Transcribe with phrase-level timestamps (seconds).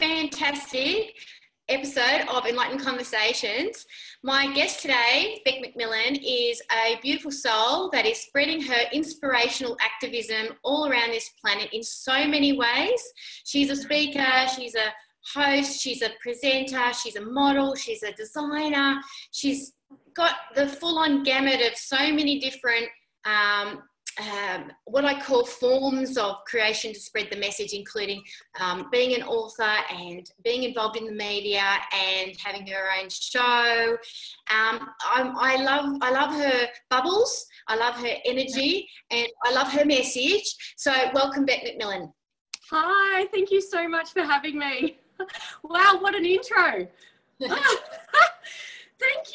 [0.00, 1.14] fantastic
[1.68, 3.84] episode of Enlightened Conversations.
[4.22, 10.56] My guest today, Bec McMillan, is a beautiful soul that is spreading her inspirational activism
[10.64, 13.02] all around this planet in so many ways.
[13.44, 14.24] She's a speaker,
[14.56, 14.90] she's a
[15.34, 19.74] host, she's a presenter, she's a model, she's a designer, she's
[20.14, 22.86] got the full on gamut of so many different
[23.26, 23.82] um,
[24.20, 28.22] um, what I call forms of creation to spread the message, including
[28.60, 31.62] um, being an author and being involved in the media
[31.92, 33.96] and having her own show.
[34.50, 37.46] Um, i love I love her bubbles.
[37.68, 40.74] I love her energy, and I love her message.
[40.76, 42.12] So, welcome Bec McMillan.
[42.70, 44.98] Hi, thank you so much for having me.
[45.64, 46.86] wow, what an intro!
[47.40, 47.56] thank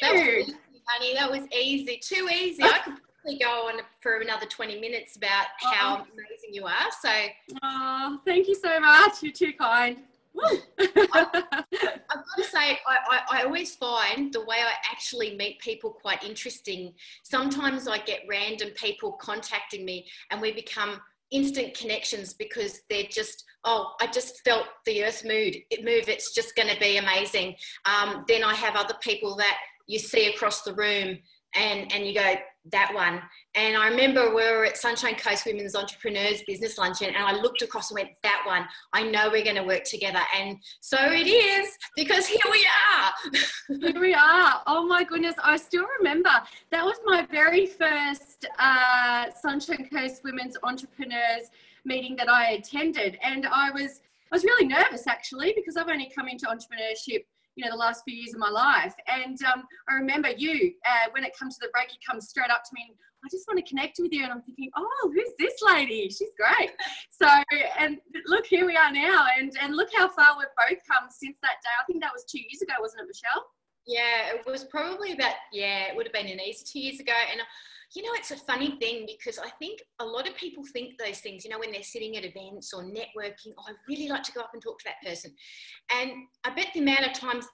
[0.00, 0.56] That was easy,
[0.86, 1.14] honey.
[1.14, 2.00] That was easy.
[2.02, 2.62] Too easy.
[2.62, 2.94] I could
[3.34, 6.12] go on for another 20 minutes about how oh.
[6.12, 6.90] amazing you are.
[7.00, 7.10] So,
[7.62, 9.22] oh, thank you so much.
[9.22, 9.98] You're too kind.
[10.38, 15.58] I, have got to say, I, I, I, always find the way I actually meet
[15.60, 16.92] people quite interesting.
[17.22, 23.44] Sometimes I get random people contacting me and we become instant connections because they're just,
[23.64, 27.56] oh, I just felt the earth mood, it move, it's just going to be amazing.
[27.86, 31.18] Um, then I have other people that you see across the room
[31.54, 32.34] and, and you go,
[32.72, 33.20] that one.
[33.54, 37.62] And I remember we were at Sunshine Coast Women's Entrepreneurs Business Luncheon, and I looked
[37.62, 40.20] across and went, That one, I know we're going to work together.
[40.36, 43.12] And so it is, because here we are.
[43.80, 44.62] here we are.
[44.66, 45.34] Oh my goodness.
[45.42, 46.30] I still remember
[46.70, 51.50] that was my very first uh, Sunshine Coast Women's Entrepreneurs
[51.84, 53.18] meeting that I attended.
[53.22, 54.00] And I was,
[54.32, 57.24] I was really nervous actually, because I've only come into entrepreneurship
[57.56, 58.94] you know the last few years of my life.
[59.08, 62.50] And um, i remember you uh, when it comes to the break you come straight
[62.50, 64.22] up to me and i just want to connect with you.
[64.22, 66.08] And i'm thinking oh who's this lady?
[66.08, 66.70] She's great.
[67.10, 67.26] So
[67.78, 67.96] and
[68.26, 69.24] look here we are now.
[69.38, 71.74] And and look how far we've both come since that day.
[71.80, 73.46] I think that was two years ago wasn't it michelle?
[73.86, 77.16] Yeah it was probably about yeah it would have been an easy two years ago.
[77.32, 77.40] And
[77.94, 81.20] you know, it's a funny thing because I think a lot of people think those
[81.20, 84.32] things, you know, when they're sitting at events or networking, oh, I really like to
[84.32, 85.32] go up and talk to that person.
[85.92, 86.10] And
[86.44, 87.46] I bet the amount of times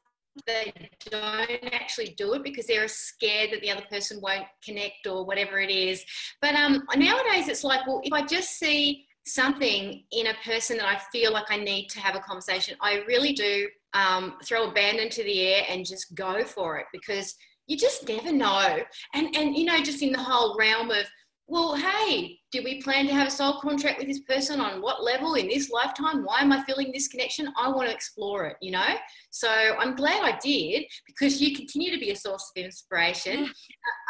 [0.47, 0.73] they
[1.11, 5.61] don't actually do it because they're scared that the other person won't connect or whatever
[5.61, 6.05] it is.
[6.41, 10.87] But um, nowadays it's like, well, if I just see something in a person that
[10.87, 14.73] I feel like I need to have a conversation, I really do um, throw a
[14.73, 17.35] band into the air and just go for it because
[17.73, 18.79] you just never know.
[19.15, 21.07] And and you know, just in the whole realm of,
[21.47, 25.03] well, hey, do we plan to have a soul contract with this person on what
[25.03, 26.23] level in this lifetime?
[26.23, 27.53] Why am I feeling this connection?
[27.59, 28.95] I want to explore it, you know?
[29.31, 33.47] So I'm glad I did because you continue to be a source of inspiration.
[33.47, 33.51] Mm.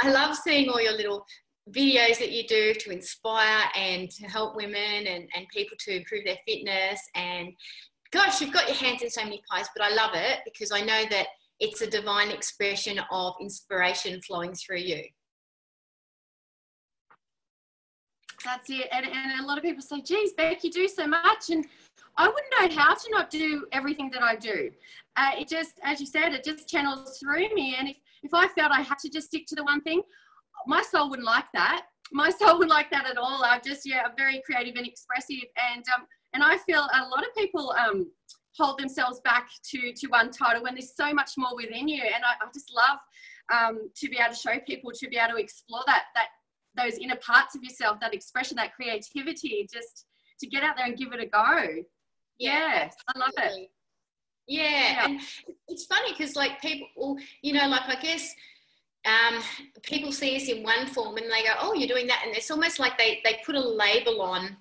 [0.02, 1.24] I love seeing all your little
[1.70, 6.24] videos that you do to inspire and to help women and, and people to improve
[6.24, 7.52] their fitness and
[8.10, 10.80] gosh you've got your hands in so many pies but i love it because i
[10.80, 11.28] know that
[11.62, 15.04] it's a divine expression of inspiration flowing through you.
[18.44, 18.88] That's it.
[18.90, 21.50] And, and a lot of people say, geez, Bec, you do so much.
[21.50, 21.64] And
[22.16, 24.72] I wouldn't know how to not do everything that I do.
[25.16, 27.76] Uh, it just, as you said, it just channels through me.
[27.78, 30.02] And if, if I felt I had to just stick to the one thing,
[30.66, 31.84] my soul wouldn't like that.
[32.10, 33.44] My soul wouldn't like that at all.
[33.44, 35.46] I'm just, yeah, I'm very creative and expressive.
[35.72, 38.10] And, um, and I feel a lot of people, um,
[38.56, 42.02] hold themselves back to to one title when there's so much more within you.
[42.02, 42.98] And i, I just love
[43.52, 46.28] um, to be able to show people to be able to explore that that
[46.76, 50.06] those inner parts of yourself that expression that creativity just
[50.40, 51.82] to get out there and give it a go.
[52.38, 53.70] Yeah, i love it.
[54.48, 55.04] yeah, yeah.
[55.04, 55.20] and
[55.68, 58.34] it's funny because like people you know like i guess
[59.04, 59.42] um,
[59.82, 62.50] people see us in one form and they go, "Oh, you're doing that," and it's
[62.50, 64.56] almost like they they put a label on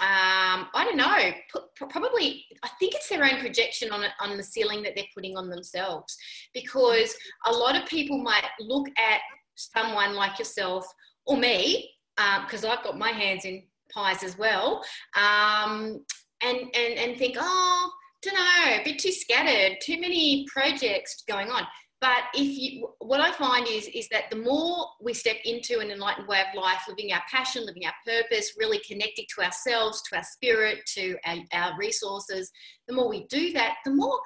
[0.00, 1.32] um, I don't know,
[1.76, 5.50] probably, I think it's their own projection on on the ceiling that they're putting on
[5.50, 6.16] themselves.
[6.54, 7.14] Because
[7.46, 9.20] a lot of people might look at
[9.54, 10.86] someone like yourself
[11.26, 14.82] or me, because um, I've got my hands in pies as well,
[15.16, 16.04] um,
[16.42, 17.90] and, and, and think, oh,
[18.22, 21.66] don't know, a bit too scattered, too many projects going on.
[22.00, 25.90] But if you, what I find is, is that the more we step into an
[25.90, 30.16] enlightened way of life, living our passion, living our purpose, really connecting to ourselves, to
[30.16, 32.52] our spirit, to our, our resources,
[32.86, 34.20] the more we do that, the more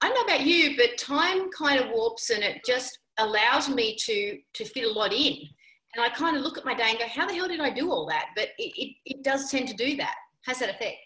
[0.00, 3.94] I don't know about you, but time kind of warps and it just allows me
[4.06, 5.36] to to fit a lot in.
[5.94, 7.70] And I kind of look at my day and go, how the hell did I
[7.70, 8.30] do all that?
[8.34, 10.14] But it, it, it does tend to do that.
[10.46, 10.96] Has that effect?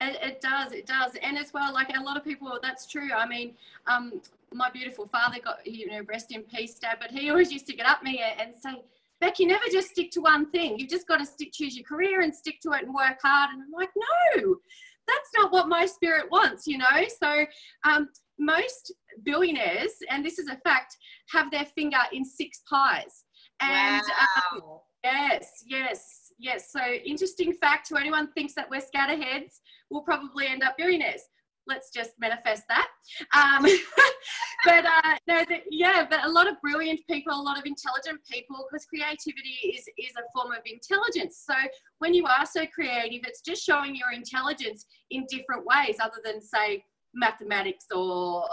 [0.00, 1.12] It, it, does, it does.
[1.22, 3.12] And as well, like a lot of people, that's true.
[3.12, 3.54] I mean,
[3.86, 4.20] um,
[4.54, 7.74] my beautiful father got, you know, rest in peace, Dad, but he always used to
[7.74, 8.82] get up me and say,
[9.20, 10.78] Bec, you never just stick to one thing.
[10.78, 13.50] You've just got to stick, choose your career and stick to it and work hard.
[13.52, 14.56] And I'm like, no,
[15.06, 17.04] that's not what my spirit wants, you know?
[17.20, 17.46] So
[17.84, 18.08] um,
[18.38, 18.92] most
[19.24, 20.96] billionaires, and this is a fact,
[21.30, 23.24] have their finger in six pies.
[23.60, 24.52] And wow.
[24.52, 26.72] um, yes, yes, yes.
[26.72, 29.60] So interesting fact to anyone thinks that we're scatterheads,
[29.90, 31.22] we'll probably end up billionaires
[31.66, 32.88] let's just manifest that.
[33.34, 33.62] Um,
[34.64, 38.20] but uh, no, the, yeah, but a lot of brilliant people, a lot of intelligent
[38.30, 41.44] people, because creativity is is a form of intelligence.
[41.46, 41.54] So
[41.98, 46.40] when you are so creative, it's just showing your intelligence in different ways, other than
[46.40, 46.84] say
[47.14, 48.44] mathematics or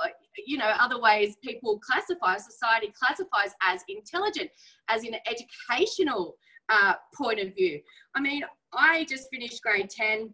[0.46, 4.50] you know other ways people classify society classifies as intelligent
[4.90, 6.36] as in an educational
[6.69, 7.80] uh, point of view
[8.16, 8.44] i mean
[8.74, 10.34] i just finished grade 10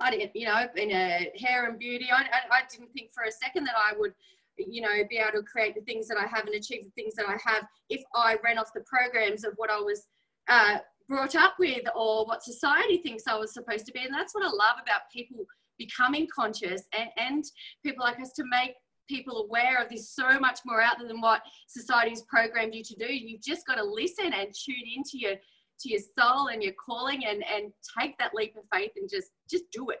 [0.00, 3.24] I didn't, you know, in a hair and beauty, I, I, I didn't think for
[3.24, 4.12] a second that I would,
[4.58, 7.14] you know, be able to create the things that I have and achieve the things
[7.14, 10.06] that I have if I ran off the programs of what I was
[10.48, 14.04] uh, brought up with or what society thinks I was supposed to be.
[14.04, 15.44] And that's what I love about people
[15.78, 17.44] becoming conscious and, and
[17.84, 18.74] people like us to make
[19.08, 22.94] people aware of this so much more out there than what society's programmed you to
[22.94, 23.12] do.
[23.12, 25.34] You've just got to listen and tune into your
[25.82, 29.30] to your soul and your calling and and take that leap of faith and just
[29.50, 30.00] just do it.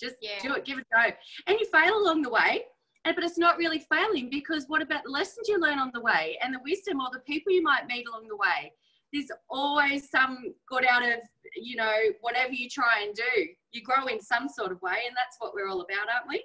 [0.00, 0.38] Just yeah.
[0.42, 0.64] do it.
[0.64, 1.16] Give it a go.
[1.46, 2.64] And you fail along the way
[3.04, 6.00] and, but it's not really failing because what about the lessons you learn on the
[6.00, 8.72] way and the wisdom or the people you might meet along the way?
[9.12, 11.18] There's always some good out of
[11.56, 13.46] you know whatever you try and do.
[13.72, 16.42] You grow in some sort of way and that's what we're all about aren't we?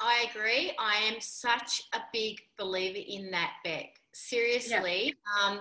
[0.00, 0.72] I agree.
[0.80, 3.94] I am such a big believer in that Bec.
[4.14, 5.14] Seriously.
[5.14, 5.48] Yeah.
[5.48, 5.60] um,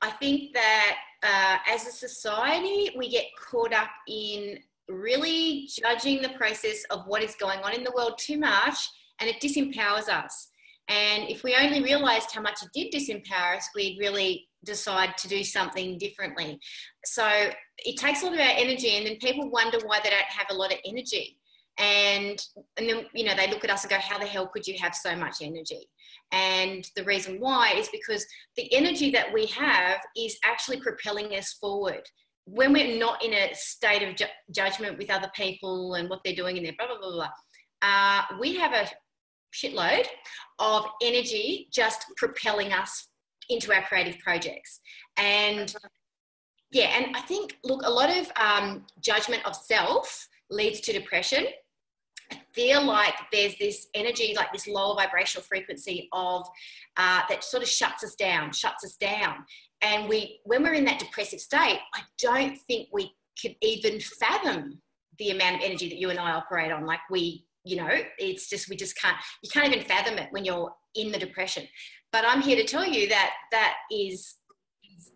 [0.00, 4.58] i think that uh, as a society, we get caught up in
[4.88, 8.88] really judging the process of what is going on in the world too much,
[9.20, 10.48] and it disempowers us.
[10.88, 15.28] And if we only realized how much it did disempower us, we'd really decide to
[15.28, 16.58] do something differently.
[17.04, 17.26] So
[17.78, 20.48] it takes a lot of our energy, and then people wonder why they don't have
[20.50, 21.38] a lot of energy.
[21.78, 22.38] And
[22.76, 24.76] and then you know they look at us and go, "How the hell could you
[24.80, 25.88] have so much energy?"
[26.32, 28.26] And the reason why is because
[28.56, 32.02] the energy that we have is actually propelling us forward.
[32.44, 36.34] When we're not in a state of ju- judgment with other people and what they're
[36.34, 37.30] doing in their blah, blah, blah, blah,
[37.82, 38.88] uh, we have a
[39.54, 40.06] shitload
[40.58, 43.08] of energy just propelling us
[43.48, 44.80] into our creative projects.
[45.16, 45.74] And
[46.70, 51.46] yeah, and I think, look, a lot of um, judgment of self leads to depression
[52.32, 56.46] I feel like there's this energy, like this lower vibrational frequency of
[56.96, 59.44] uh, that sort of shuts us down, shuts us down.
[59.82, 64.80] And we, when we're in that depressive state, I don't think we could even fathom
[65.18, 66.86] the amount of energy that you and I operate on.
[66.86, 69.16] Like we, you know, it's just we just can't.
[69.42, 71.66] You can't even fathom it when you're in the depression.
[72.12, 74.36] But I'm here to tell you that that is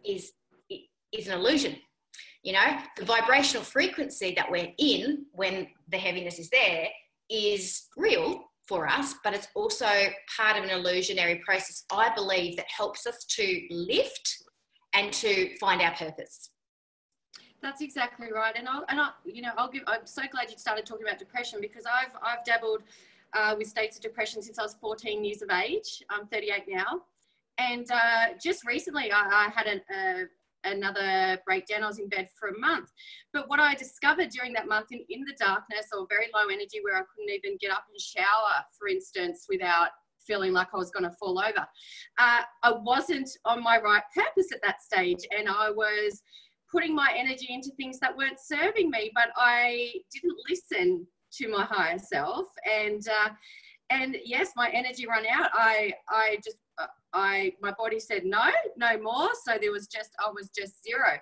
[0.05, 0.33] is
[0.69, 0.81] is,
[1.13, 1.77] is an illusion.
[2.47, 6.87] You know, the vibrational frequency that we're in when the heaviness is there
[7.29, 9.89] is real for us, but it's also
[10.37, 14.45] part of an illusionary process, I believe, that helps us to lift
[14.95, 16.51] and to find our purpose.
[17.63, 19.83] That's exactly right, and I, and I, you know, I'll give.
[19.89, 22.83] I'm so glad you started talking about depression because I've I've dabbled
[23.33, 26.05] uh, with states of depression since I was 14 years of age.
[26.11, 27.01] I'm 38 now,
[27.59, 30.29] and uh, just recently I, I had an,
[30.67, 31.83] another breakdown.
[31.83, 32.91] I was in bed for a month.
[33.33, 36.81] But what I discovered during that month in, in the darkness or very low energy
[36.83, 39.91] where I couldn't even get up and shower, for instance, without
[40.27, 41.67] feeling like I was going to fall over,
[42.19, 45.27] uh, I wasn't on my right purpose at that stage.
[45.37, 46.23] And I was
[46.71, 51.65] putting my energy into things that weren't serving me, but I didn't listen to my
[51.65, 52.47] higher self.
[52.71, 53.31] And, uh,
[53.91, 55.51] and yes, my energy ran out.
[55.55, 56.59] I, I just
[57.17, 58.45] I my body said no,
[58.77, 59.31] no more.
[59.45, 61.19] So there was just I was just zero.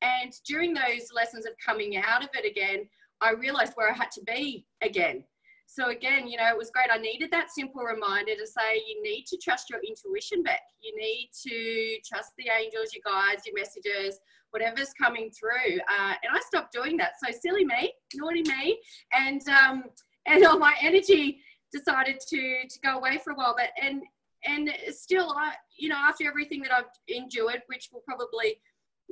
[0.00, 2.88] And during those lessons of coming out of it again,
[3.20, 5.24] I realized where I had to be again.
[5.66, 6.88] So again, you know, it was great.
[6.92, 10.60] I needed that simple reminder to say you need to trust your intuition back.
[10.82, 14.18] You need to trust the angels, your guides, your messages,
[14.50, 15.78] whatever's coming through.
[15.88, 17.12] Uh, and I stopped doing that.
[17.24, 18.78] So silly me, naughty me,
[19.12, 19.84] and um,
[20.26, 21.40] and all my energy
[21.72, 23.54] decided to to go away for a while.
[23.56, 24.02] But and
[24.44, 28.60] and still, I, you know, after everything that I've endured, which will probably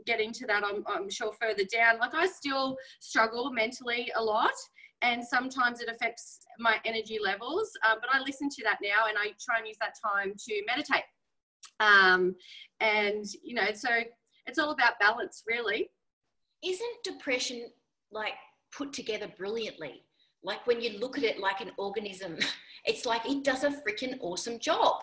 [0.06, 4.52] get into that, I'm, I'm sure further down, like I still struggle mentally a lot.
[5.02, 7.70] and sometimes it affects my energy levels.
[7.86, 10.62] Uh, but I listen to that now, and I try and use that time to
[10.66, 11.04] meditate.
[11.78, 12.34] Um,
[12.80, 13.88] and you know, so
[14.46, 15.90] it's all about balance, really.
[16.62, 17.68] Isn't depression
[18.12, 18.34] like
[18.72, 20.04] put together brilliantly?
[20.42, 22.36] Like when you look at it like an organism,
[22.84, 25.02] it's like it does a freaking awesome job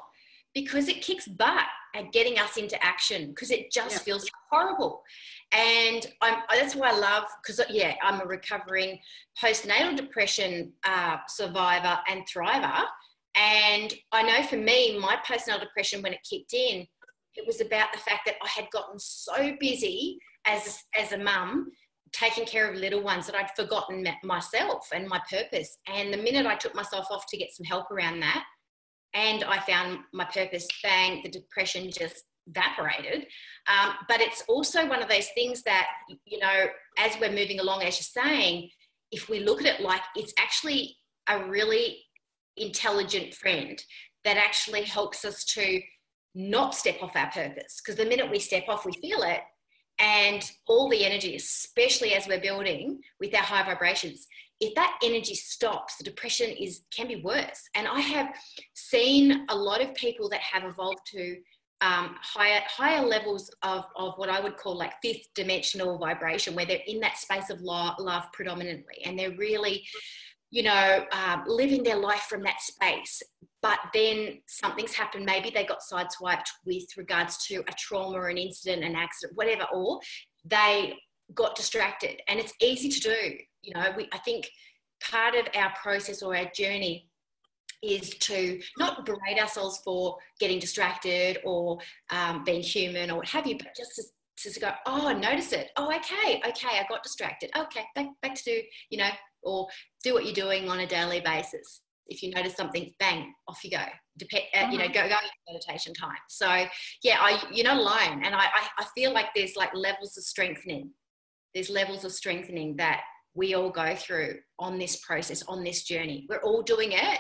[0.58, 4.00] because it kicks butt at getting us into action because it just yeah.
[4.00, 5.04] feels horrible.
[5.52, 8.98] And I'm, that's why I love, because yeah, I'm a recovering
[9.42, 12.86] postnatal depression uh, survivor and thriver.
[13.36, 16.88] And I know for me, my postnatal depression, when it kicked in,
[17.36, 21.68] it was about the fact that I had gotten so busy as, as a mum
[22.14, 25.78] taking care of little ones that I'd forgotten myself and my purpose.
[25.88, 28.44] And the minute I took myself off to get some help around that,
[29.14, 33.28] and I found my purpose, bang, the depression just evaporated.
[33.68, 35.88] Um, but it's also one of those things that,
[36.26, 36.66] you know,
[36.98, 38.70] as we're moving along, as you're saying,
[39.12, 40.98] if we look at it like it's actually
[41.30, 41.98] a really
[42.58, 43.82] intelligent friend
[44.24, 45.80] that actually helps us to
[46.36, 47.82] not step off our purpose.
[47.82, 49.42] Because the minute we step off, we feel it.
[50.00, 54.28] And all the energy, especially as we're building with our high vibrations,
[54.60, 57.70] if that energy stops, the depression is can be worse.
[57.76, 58.28] And I have
[58.74, 61.38] seen a lot of people that have evolved to
[61.82, 66.66] um, higher higher levels of, of what I would call like fifth dimensional vibration, where
[66.66, 69.86] they're in that space of love, love predominantly, and they're really,
[70.50, 73.22] you know, um, living their life from that space.
[73.62, 75.26] But then something's happened.
[75.26, 80.00] Maybe they got sideswiped with regards to a trauma, an incident, an accident, whatever, or
[80.46, 80.96] they
[81.34, 82.22] got distracted.
[82.28, 83.38] And it's easy to do.
[83.68, 84.50] You know, we, I think
[85.04, 87.10] part of our process or our journey
[87.84, 91.78] is to not berate ourselves for getting distracted or
[92.10, 93.92] um, being human or what have you, but just
[94.38, 95.70] to, to go, oh, notice it.
[95.76, 97.52] Oh, okay, okay, I got distracted.
[97.58, 99.10] Okay, back, back to do, you know,
[99.44, 99.68] or
[100.02, 101.82] do what you're doing on a daily basis.
[102.08, 103.84] If you notice something, bang, off you go.
[104.18, 104.94] Dep- uh, you know, mm-hmm.
[104.94, 105.16] go go
[105.52, 106.16] meditation time.
[106.30, 106.48] So
[107.04, 110.24] yeah, I, you're not alone, and I, I I feel like there's like levels of
[110.24, 110.92] strengthening.
[111.54, 113.02] There's levels of strengthening that
[113.38, 116.26] we all go through on this process, on this journey.
[116.28, 117.20] We're all doing it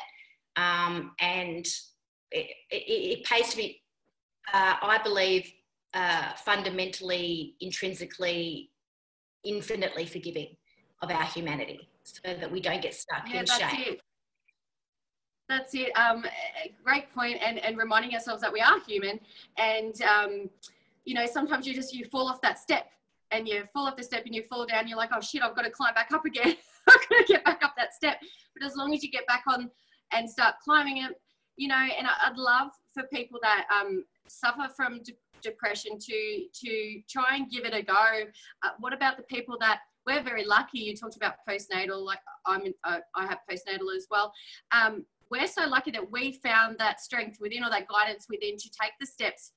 [0.57, 1.65] um, and
[2.31, 3.81] it, it, it, pays to be,
[4.51, 5.49] uh, I believe,
[5.93, 8.71] uh, fundamentally, intrinsically,
[9.45, 10.57] infinitely forgiving
[11.03, 13.93] of our humanity so that we don't get stuck yeah, in shame.
[13.93, 14.01] It.
[15.47, 15.95] That's it.
[15.95, 16.25] Um,
[16.83, 19.19] great point, and and reminding ourselves that we are human,
[19.57, 20.49] and um,
[21.05, 22.89] you know sometimes you just you fall off that step,
[23.31, 24.87] and you fall off the step, and you fall down.
[24.87, 26.55] You're like, oh shit, I've got to climb back up again.
[26.87, 28.19] I've got to get back up that step.
[28.55, 29.69] But as long as you get back on
[30.13, 31.11] and start climbing it,
[31.57, 37.01] you know, and I'd love for people that um, suffer from de- depression to to
[37.09, 38.23] try and give it a go.
[38.63, 40.79] Uh, what about the people that we're very lucky?
[40.79, 44.31] You talked about postnatal, like I'm, in, uh, I have postnatal as well.
[44.71, 48.69] Um, we're so lucky that we found that strength within or that guidance within to
[48.81, 49.51] take the steps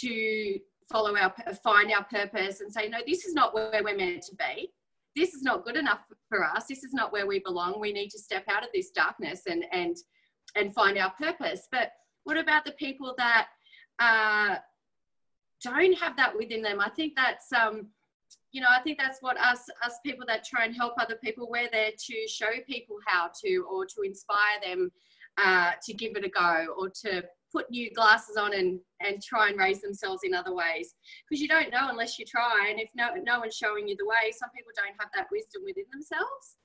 [0.00, 0.58] to
[0.90, 4.36] follow our find our purpose and say no this is not where we're meant to
[4.36, 4.72] be.
[5.14, 6.66] This is not good enough for us.
[6.68, 7.80] This is not where we belong.
[7.80, 9.96] We need to step out of this darkness and and
[10.54, 11.68] and find our purpose.
[11.70, 11.92] But
[12.24, 13.48] what about the people that
[13.98, 14.56] uh,
[15.62, 16.80] don't have that within them?
[16.80, 17.88] I think that's um
[18.52, 21.46] you know i think that's what us us people that try and help other people
[21.50, 24.90] we're there to show people how to or to inspire them
[25.38, 27.22] uh, to give it a go or to
[27.56, 30.94] put new glasses on and and try and raise themselves in other ways.
[31.28, 34.06] Because you don't know unless you try and if no no one's showing you the
[34.06, 36.56] way some people don't have that wisdom within themselves.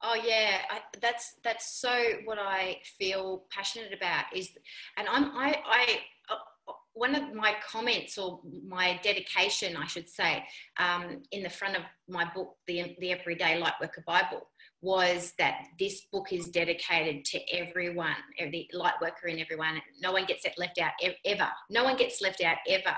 [0.00, 1.92] Oh yeah I, that's that's so
[2.24, 4.50] what i feel passionate about is
[4.96, 6.00] and i'm i i
[6.30, 10.44] uh, one of my comments or my dedication i should say
[10.78, 14.48] um, in the front of my book the, the everyday lightworker bible
[14.80, 19.80] was that this book is dedicated to everyone, every light worker and everyone.
[20.00, 20.92] No one gets left out
[21.24, 21.48] ever.
[21.68, 22.96] No one gets left out ever.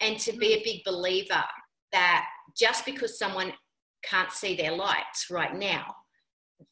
[0.00, 1.44] And to be a big believer
[1.92, 2.26] that
[2.56, 3.52] just because someone
[4.04, 5.94] can't see their lights right now,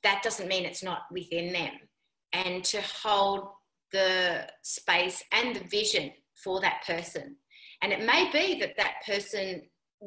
[0.03, 1.73] that doesn't mean it's not within them.
[2.33, 3.49] And to hold
[3.93, 6.11] the space and the vision
[6.43, 7.37] for that person.
[7.83, 9.63] And it may be that that person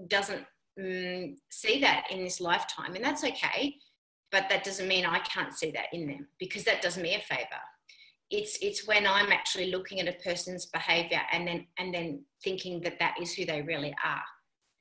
[0.07, 0.45] doesn't
[0.79, 3.75] um, see that in this lifetime, and that's okay
[4.33, 7.19] but that doesn't mean I can't see that in them because that does me a
[7.19, 7.63] favor.
[8.31, 12.81] It's it's when I'm actually looking at a person's behavior and then and then thinking
[12.81, 14.23] that that is who they really are,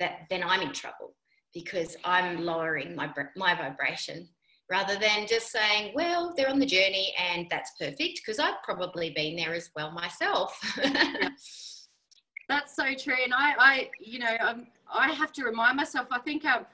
[0.00, 1.14] that then I'm in trouble
[1.52, 4.26] because I'm lowering my my vibration
[4.70, 9.10] rather than just saying, well, they're on the journey and that's perfect because I've probably
[9.10, 10.58] been there as well myself.
[12.48, 16.08] That's so true, and I, I, you know, I'm, I have to remind myself.
[16.10, 16.66] I think um,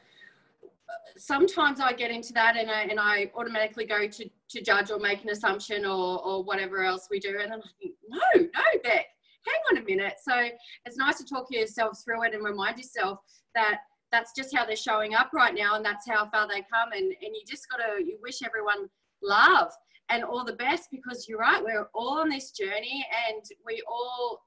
[1.16, 4.98] sometimes I get into that and I, and I automatically go to, to judge or
[4.98, 7.38] make an assumption or, or whatever else we do.
[7.40, 9.06] And then I think, no, no, Bec,
[9.46, 10.14] hang on a minute.
[10.22, 10.48] So
[10.84, 13.20] it's nice to talk yourself through it and remind yourself
[13.54, 13.80] that
[14.10, 16.92] that's just how they're showing up right now and that's how far they come.
[16.92, 18.88] And, and you just got to, you wish everyone
[19.22, 19.72] love
[20.08, 24.40] and all the best because you're right, we're all on this journey and we all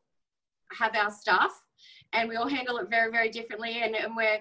[0.79, 1.51] have our stuff
[2.13, 3.81] and we all handle it very, very differently.
[3.83, 4.39] And, and we're,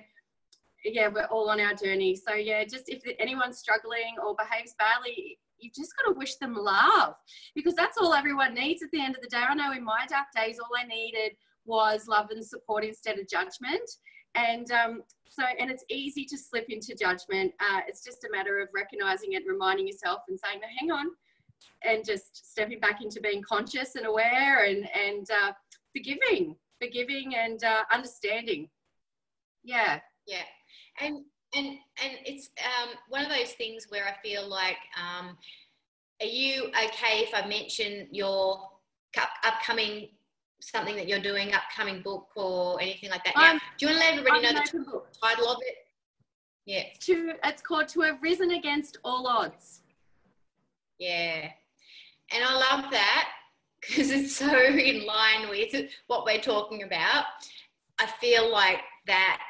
[0.84, 2.16] yeah, we're all on our journey.
[2.16, 6.54] So yeah, just if anyone's struggling or behaves badly, you've just got to wish them
[6.54, 7.14] love
[7.54, 9.42] because that's all everyone needs at the end of the day.
[9.46, 11.32] I know in my dark days, all I needed
[11.66, 13.88] was love and support instead of judgment.
[14.34, 17.52] And um, so, and it's easy to slip into judgment.
[17.60, 21.06] Uh, it's just a matter of recognizing it, reminding yourself, and saying, "No, hang on,"
[21.84, 25.52] and just stepping back into being conscious and aware, and and uh,
[25.92, 28.68] forgiving, forgiving, and uh, understanding.
[29.64, 29.98] Yeah.
[30.26, 30.44] Yeah
[31.02, 35.36] and and and it's um, one of those things where I feel like, um,
[36.20, 38.68] are you okay if I mention your
[39.44, 40.08] upcoming
[40.60, 43.34] something that you're doing, upcoming book or anything like that?
[43.36, 45.08] Now, um, do you want to let everybody know the book.
[45.22, 45.74] title of it?
[46.66, 46.84] Yeah.
[47.00, 49.80] To it's called To Have Risen Against All Odds.
[50.98, 51.48] Yeah,
[52.32, 53.28] and I love that
[53.80, 55.74] because it's so in line with
[56.06, 57.24] what we're talking about.
[57.98, 59.40] I feel like that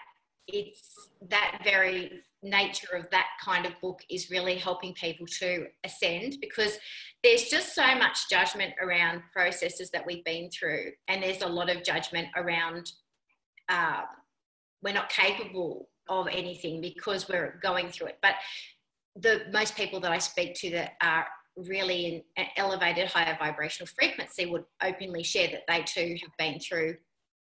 [0.53, 6.37] it's that very nature of that kind of book is really helping people to ascend
[6.41, 6.79] because
[7.23, 11.69] there's just so much judgment around processes that we've been through and there's a lot
[11.69, 12.91] of judgment around
[13.69, 14.03] uh,
[14.83, 18.19] we're not capable of anything because we're going through it.
[18.23, 18.35] But
[19.17, 21.27] the most people that i speak to that are
[21.57, 26.61] really in an elevated higher vibrational frequency would openly share that they too have been
[26.61, 26.95] through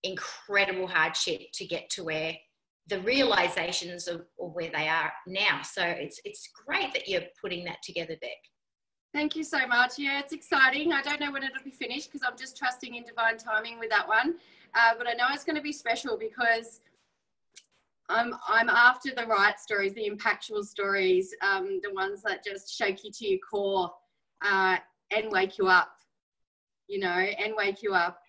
[0.05, 2.35] incredible hardship to get to where
[2.88, 5.62] the realizations of, of where they are now.
[5.62, 8.31] So it's it's great that you're putting that together, Bec.
[9.12, 9.99] Thank you so much.
[9.99, 10.93] Yeah, it's exciting.
[10.93, 13.90] I don't know when it'll be finished because I'm just trusting in divine timing with
[13.90, 14.35] that one.
[14.75, 16.81] Uh, but I know it's going to be special because
[18.09, 23.05] I'm I'm after the right stories, the impactful stories, um, the ones that just shake
[23.05, 23.90] you to your core
[24.44, 24.77] uh,
[25.16, 25.92] and wake you up.
[26.88, 28.20] You know, and wake you up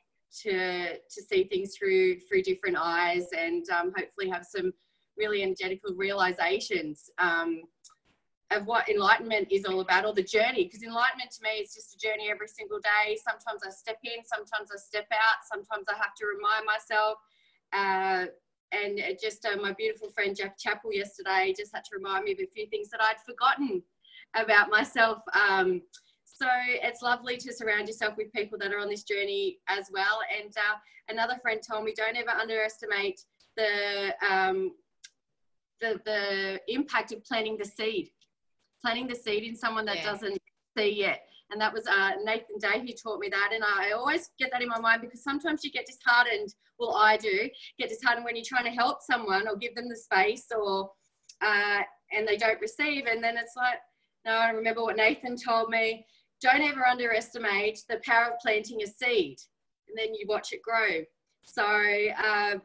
[0.43, 4.73] to to see things through through different eyes and um, hopefully have some
[5.17, 7.61] really energetical realizations um,
[8.51, 10.63] of what enlightenment is all about or the journey.
[10.63, 13.17] Because enlightenment to me is just a journey every single day.
[13.27, 17.17] Sometimes i step in sometimes i step out sometimes i have to remind myself
[17.73, 18.25] uh,
[18.71, 22.39] and just uh, my beautiful friend jeff chappell yesterday just had to remind me of
[22.39, 23.81] a few things that i'd forgotten
[24.35, 25.81] about myself um,
[26.39, 30.19] so it's lovely to surround yourself with people that are on this journey as well.
[30.39, 30.77] And uh,
[31.09, 33.21] another friend told me, don't ever underestimate
[33.55, 34.73] the um,
[35.81, 38.09] the the impact of planting the seed,
[38.83, 40.11] planting the seed in someone that yeah.
[40.11, 40.37] doesn't
[40.77, 41.21] see yet.
[41.49, 43.51] And that was uh, Nathan Day who taught me that.
[43.53, 46.53] And I always get that in my mind because sometimes you get disheartened.
[46.77, 49.95] Well, I do get disheartened when you're trying to help someone or give them the
[49.95, 50.91] space or
[51.41, 53.05] uh, and they don't receive.
[53.05, 53.79] And then it's like,
[54.25, 56.05] no, I remember what Nathan told me
[56.41, 59.37] don't ever underestimate the power of planting a seed
[59.87, 61.03] and then you watch it grow.
[61.43, 62.59] So, uh,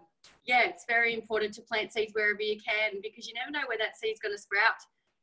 [0.44, 3.78] yeah, it's very important to plant seeds wherever you can because you never know where
[3.78, 4.74] that seed's going to sprout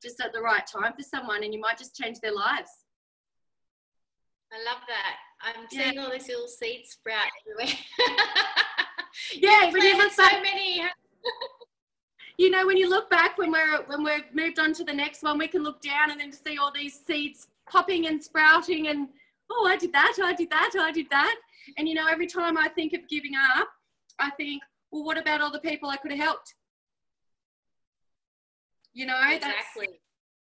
[0.02, 2.70] just at the right time for someone and you might just change their lives.
[4.52, 5.16] I love that.
[5.42, 6.04] I'm seeing yeah.
[6.04, 7.76] all these little seeds sprout everywhere.
[9.36, 10.82] yeah, when you look so many.
[12.38, 15.22] you know, when you look back when we're when we've moved on to the next
[15.22, 19.08] one, we can look down and then see all these seeds popping and sprouting and
[19.52, 21.36] oh i did that i did that i did that.
[21.78, 23.68] And you know every time i think of giving up
[24.20, 26.56] i think well what about all the people i could have helped?
[28.94, 29.88] You know exactly.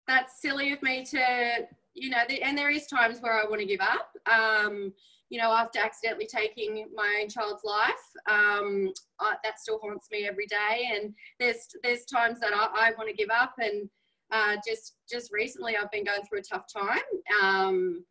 [0.07, 3.45] that's, that's silly of me to you know the, and there is times where i
[3.45, 4.11] want to give up.
[4.31, 4.93] Um,
[5.31, 10.27] you know after accidentally taking my own child's life um, I, that still haunts me
[10.27, 10.91] every day.
[10.93, 13.89] And there's there's times that i, I want to give up and
[14.31, 16.99] uh, just just recently I've been going through a tough time.
[17.43, 18.05] Um,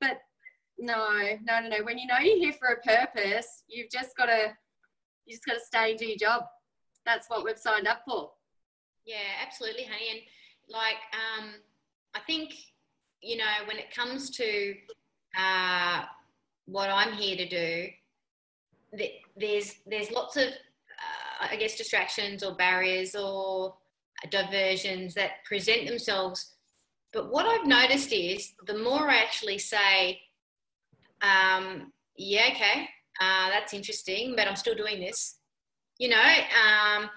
[0.00, 0.18] but
[0.78, 1.08] no,
[1.44, 1.84] no, no, no.
[1.84, 4.52] When you know you're here for a purpose, you've just got to
[5.26, 6.44] you just got to stay and do your job.
[7.04, 8.30] That's what we've signed up for.
[9.04, 10.10] Yeah, absolutely, honey.
[10.10, 10.20] And
[10.68, 11.50] like, um,
[12.14, 12.54] I think
[13.20, 14.74] you know when it comes to
[15.38, 16.04] uh,
[16.66, 17.88] what I'm here to do,
[19.36, 23.74] there's there's lots of uh, I guess distractions or barriers or
[24.30, 26.54] diversions that present themselves.
[27.12, 30.20] But what I've noticed is the more I actually say,
[31.22, 32.88] um, yeah, okay,
[33.20, 35.36] uh, that's interesting, but I'm still doing this,
[35.98, 37.08] you know, um,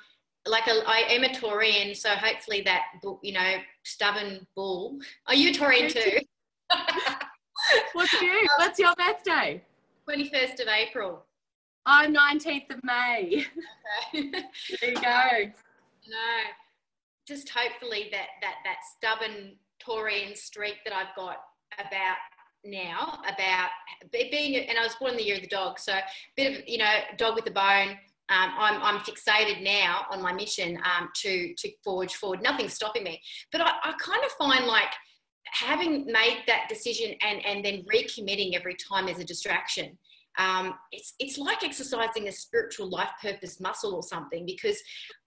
[0.47, 2.83] like a, I am a Taurian, so hopefully that
[3.21, 4.97] you know stubborn bull.
[5.27, 6.19] Are you a Taurian too?
[7.93, 8.47] What's you?
[8.57, 9.63] What's your birthday?
[10.05, 11.25] Twenty first of April.
[11.85, 13.45] I'm nineteenth of May.
[14.13, 14.31] Okay.
[14.81, 15.51] there you go.
[16.07, 16.17] No,
[17.27, 19.55] just hopefully that that that stubborn
[19.85, 21.37] Taurian streak that I've got
[21.79, 22.17] about
[22.63, 23.69] now about
[24.11, 26.03] being and I was born in the year of the dog, so a
[26.35, 27.97] bit of you know dog with a bone
[28.31, 32.41] um, I'm, I'm fixated now on my mission um, to, to forge forward.
[32.41, 33.21] Nothing's stopping me.
[33.51, 34.93] But I, I kind of find like
[35.51, 39.97] having made that decision and, and then recommitting every time there's a distraction.
[40.37, 44.81] Um, it's, it's like exercising a spiritual life purpose muscle or something because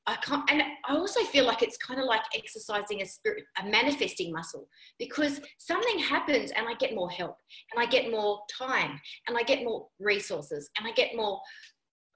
[0.06, 3.66] I can't, and I also feel like it's kind of like exercising a spirit, a
[3.66, 7.36] manifesting muscle because something happens and I get more help
[7.72, 11.40] and I get more time and I get more resources and I get more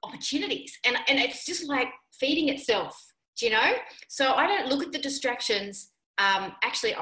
[0.03, 3.75] opportunities and, and it's just like feeding itself do you know?
[4.09, 6.95] So i don't look at the distractions um, actually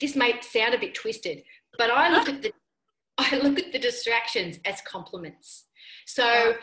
[0.00, 1.42] this may sound a bit twisted
[1.78, 2.52] but i look at the
[3.18, 5.66] i look at the distractions as compliments.
[6.06, 6.54] So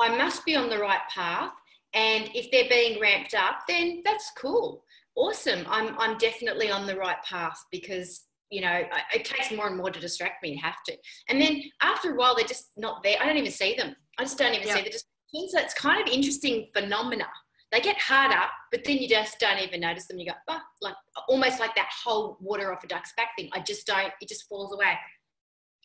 [0.00, 1.52] i must be on the right path
[1.94, 4.84] and if they're being ramped up then that's cool
[5.16, 8.82] awesome i'm i'm definitely on the right path because you know
[9.14, 10.96] it takes more and more to distract me you have to
[11.28, 14.24] and then after a while they're just not there i don't even see them I
[14.24, 14.74] just don't even yeah.
[14.74, 15.52] see the distractions.
[15.52, 17.26] So it's kind of interesting phenomena.
[17.70, 20.18] They get harder, but then you just don't even notice them.
[20.18, 20.94] You go, oh, like
[21.28, 23.50] almost like that whole water off a duck's back thing.
[23.52, 24.12] I just don't.
[24.20, 24.94] It just falls away.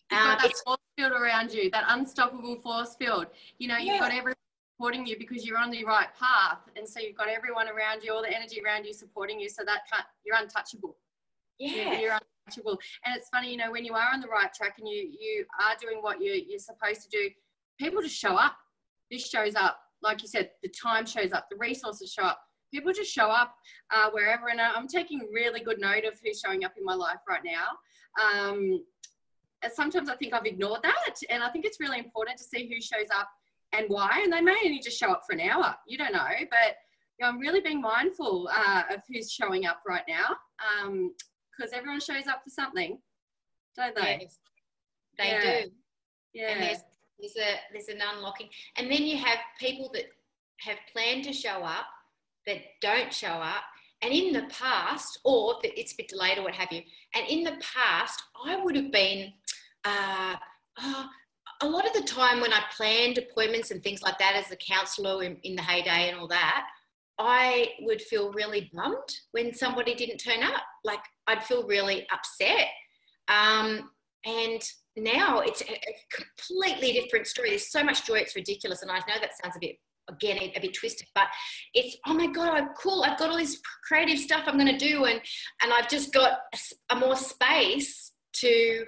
[0.09, 3.27] You've got um, that force field around you, that unstoppable force field.
[3.57, 4.35] You know, you've got everyone
[4.75, 8.13] supporting you because you're on the right path, and so you've got everyone around you,
[8.13, 9.49] all the energy around you supporting you.
[9.49, 10.97] So that can't, you're untouchable.
[11.59, 12.79] Yeah, you're untouchable.
[13.05, 15.45] And it's funny, you know, when you are on the right track and you you
[15.61, 17.29] are doing what you you're supposed to do
[17.79, 18.55] people just show up.
[19.11, 22.39] This shows up, like you said, the time shows up, the resources show up.
[22.73, 23.55] People just show up
[23.93, 27.19] uh, wherever, and I'm taking really good note of who's showing up in my life
[27.29, 27.67] right now.
[28.19, 28.83] Um,
[29.71, 32.81] sometimes I think I've ignored that, and I think it's really important to see who
[32.81, 33.29] shows up
[33.73, 34.21] and why.
[34.23, 36.77] And they may only just show up for an hour, you don't know, but
[37.19, 40.35] you know, I'm really being mindful uh, of who's showing up right now
[41.51, 42.97] because um, everyone shows up for something,
[43.75, 44.19] don't they?
[44.21, 44.39] Yes,
[45.17, 45.61] they yeah.
[45.63, 45.71] do.
[46.33, 46.47] Yeah.
[46.49, 46.79] And there's
[47.19, 50.05] there's a there's an unlocking, and then you have people that
[50.61, 51.85] have planned to show up
[52.47, 53.63] that don't show up,
[54.01, 56.81] and in the past, or it's a bit delayed or what have you,
[57.15, 59.33] and in the past, I would have been.
[59.85, 60.35] Uh,
[60.81, 61.05] uh,
[61.61, 64.55] a lot of the time when I planned appointments and things like that as a
[64.55, 66.65] counsellor in, in the heyday and all that,
[67.19, 68.97] I would feel really bummed
[69.31, 70.63] when somebody didn't turn up.
[70.83, 72.67] Like I'd feel really upset.
[73.27, 73.89] Um,
[74.25, 74.61] and
[74.95, 75.79] now it's a,
[76.11, 77.49] completely different story.
[77.49, 78.81] There's so much joy, it's ridiculous.
[78.81, 79.77] And I know that sounds a bit
[80.09, 81.27] again a, bit twisted but
[81.73, 84.77] it's oh my god i'm cool i've got all this creative stuff i'm going to
[84.77, 85.21] do and
[85.61, 88.83] and i've just got a, a, more space to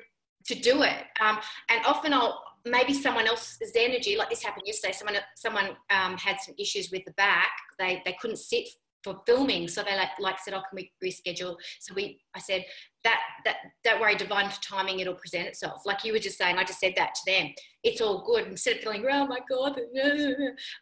[0.45, 1.37] to do it um,
[1.69, 6.37] and often i'll maybe someone else's energy like this happened yesterday someone someone um, had
[6.39, 8.67] some issues with the back they they couldn't sit
[9.05, 9.67] for filming.
[9.67, 11.55] So they like, like said, oh, can we reschedule?
[11.79, 12.65] So we, I said,
[13.03, 15.83] that, that, don't worry, divine timing, it'll present itself.
[15.85, 17.51] Like you were just saying, I just said that to them.
[17.83, 18.47] It's all good.
[18.47, 19.79] Instead of feeling, oh my God,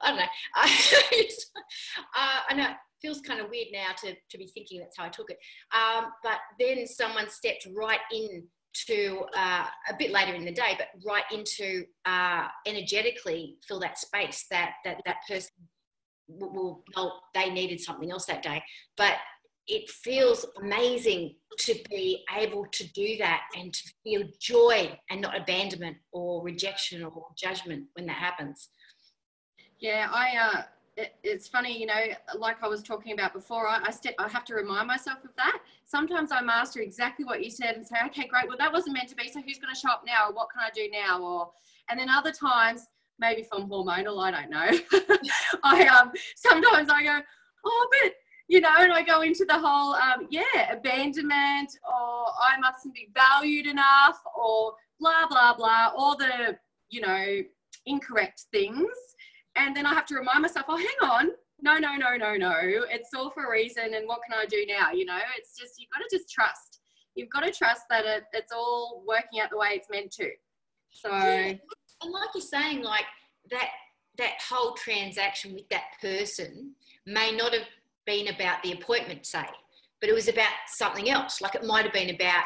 [0.02, 0.24] I don't know.
[2.16, 5.04] uh, I know it feels kind of weird now to, to be thinking that's how
[5.04, 5.38] I took it.
[5.74, 8.48] Um, but then someone stepped right in
[8.88, 13.98] to uh, a bit later in the day, but right into uh, energetically fill that
[13.98, 15.52] space that that that person
[16.28, 16.84] well,
[17.34, 18.64] they needed something else that day.
[18.98, 19.18] But
[19.68, 25.40] it feels amazing to be able to do that and to feel joy and not
[25.40, 28.70] abandonment or rejection or judgment when that happens.
[29.80, 30.38] Yeah, I.
[30.38, 30.62] Uh,
[30.96, 32.04] it, it's funny, you know,
[32.38, 33.68] like I was talking about before.
[33.68, 33.94] I, I.
[34.20, 35.60] I have to remind myself of that.
[35.86, 38.48] Sometimes I master exactly what you said and say, okay, great.
[38.48, 39.28] Well, that wasn't meant to be.
[39.28, 40.30] So who's going to show up now?
[40.30, 41.22] Or what can I do now?
[41.22, 41.52] Or
[41.90, 42.88] and then other times
[43.20, 45.18] maybe from hormonal, I don't know.
[45.64, 47.20] I um sometimes I go,
[47.66, 48.14] oh, but
[48.48, 53.10] you know, and I go into the whole um, yeah, abandonment or I mustn't be
[53.14, 56.58] valued enough or blah blah blah, all the
[56.90, 57.42] you know
[57.86, 58.88] incorrect things,
[59.56, 61.30] and then I have to remind myself, oh, hang on.
[61.62, 62.54] No, no, no, no, no.
[62.62, 63.94] It's all for a reason.
[63.94, 64.92] And what can I do now?
[64.92, 66.80] You know, it's just, you've got to just trust.
[67.16, 70.30] You've got to trust that it, it's all working out the way it's meant to.
[70.92, 71.54] So, yeah
[72.04, 73.06] and like you're saying, like
[73.52, 73.70] that
[74.18, 76.74] that whole transaction with that person
[77.08, 77.68] may not have
[78.06, 79.46] been about the appointment, say,
[80.00, 81.42] but it was about something else.
[81.42, 82.44] Like it might have been about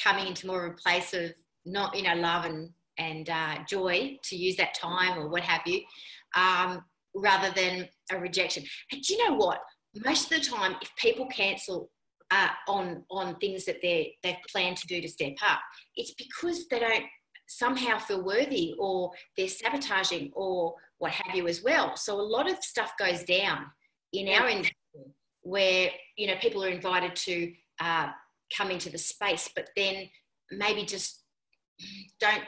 [0.00, 1.32] coming into more of a place of
[1.66, 5.60] not, you know, love and and uh, joy to use that time or what have
[5.66, 5.80] you.
[6.36, 6.82] Um,
[7.14, 8.64] rather than a rejection.
[8.92, 9.60] And do you know what?
[10.04, 11.90] Most of the time, if people cancel
[12.30, 15.60] uh, on on things that they they've planned to do to step up,
[15.96, 17.04] it's because they don't
[17.48, 21.96] somehow feel worthy or they're sabotaging or what have you as well.
[21.96, 23.64] So a lot of stuff goes down
[24.12, 24.74] in our industry
[25.42, 28.08] where you know people are invited to uh,
[28.56, 30.08] come into the space, but then
[30.50, 31.24] maybe just
[32.20, 32.44] don't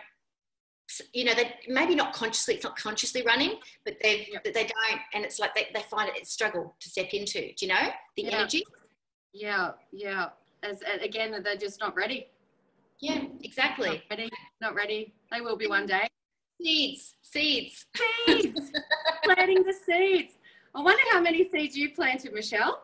[1.12, 4.44] you know they maybe not consciously it's not consciously running but they yep.
[4.44, 7.66] they don't and it's like they, they find it a struggle to step into do
[7.66, 8.36] you know the yeah.
[8.36, 8.64] energy?
[9.32, 10.28] Yeah yeah
[10.62, 12.26] as again they're just not ready.
[13.00, 14.02] Yeah exactly.
[14.10, 15.12] Not ready not ready.
[15.30, 16.08] They will be one day.
[16.60, 17.86] Seeds seeds.
[18.26, 18.72] Seeds.
[19.24, 20.34] Planting the seeds.
[20.74, 22.82] I wonder how many seeds you planted michelle.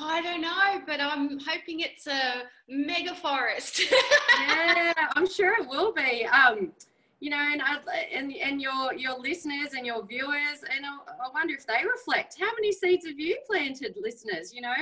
[0.00, 3.82] I don't know, but I'm hoping it's a mega forest.
[4.40, 6.26] yeah, I'm sure it will be.
[6.26, 6.72] Um,
[7.20, 7.78] you know, and I,
[8.12, 12.36] and and your your listeners and your viewers, and I, I wonder if they reflect.
[12.38, 14.52] How many seeds have you planted, listeners?
[14.54, 14.74] You know,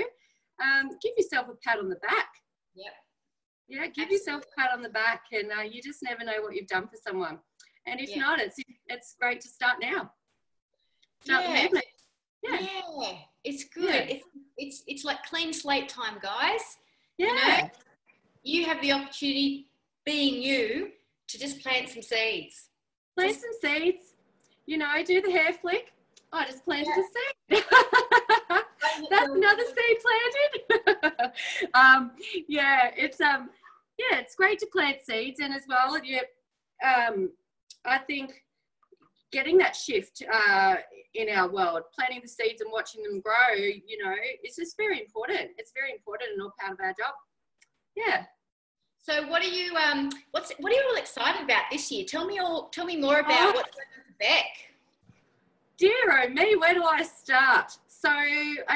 [0.63, 2.29] um, give yourself a pat on the back.
[2.75, 2.93] Yep.
[3.69, 4.15] Yeah, give Absolutely.
[4.17, 6.87] yourself a pat on the back, and uh, you just never know what you've done
[6.87, 7.39] for someone.
[7.87, 8.21] And if yeah.
[8.21, 8.57] not, it's
[8.89, 10.13] it's great to start now.
[11.25, 11.69] Start yeah.
[12.43, 12.61] yeah.
[12.61, 13.13] yeah,
[13.45, 14.09] it's good.
[14.09, 14.15] Yeah.
[14.17, 14.25] It's,
[14.59, 16.61] it's it's like clean slate time, guys.
[17.17, 17.29] Yeah.
[17.29, 17.71] You, know,
[18.43, 19.69] you have the opportunity,
[20.05, 20.93] being you,
[21.29, 22.69] to just plant some seeds.
[23.17, 24.15] Plant just, some seeds.
[24.67, 25.93] You know, do the hair flick.
[26.33, 27.03] I just planted yeah.
[27.03, 27.65] a seed.
[29.11, 31.33] That's another seed planted.
[31.75, 32.13] um,
[32.49, 33.51] yeah, it's um,
[33.99, 36.21] yeah, it's great to plant seeds, and as well, you,
[36.85, 37.31] um,
[37.85, 38.33] I think
[39.33, 40.77] getting that shift uh,
[41.15, 44.13] in our world, planting the seeds and watching them grow, you know,
[44.43, 45.51] it's just very important.
[45.59, 47.15] It's very important and all part of our job.
[47.97, 48.25] Yeah.
[49.09, 52.05] So what are you um what's what are you all excited about this year?
[52.05, 53.53] Tell me all tell me more about oh.
[53.53, 54.47] what's going on for Bec.
[55.79, 57.71] Dear oh me, where do I start?
[57.87, 58.11] So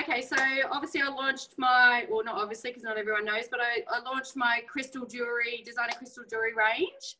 [0.00, 0.36] okay, so
[0.70, 4.36] obviously I launched my well not obviously because not everyone knows, but I, I launched
[4.36, 7.16] my crystal jewelry, designer crystal jewelry range.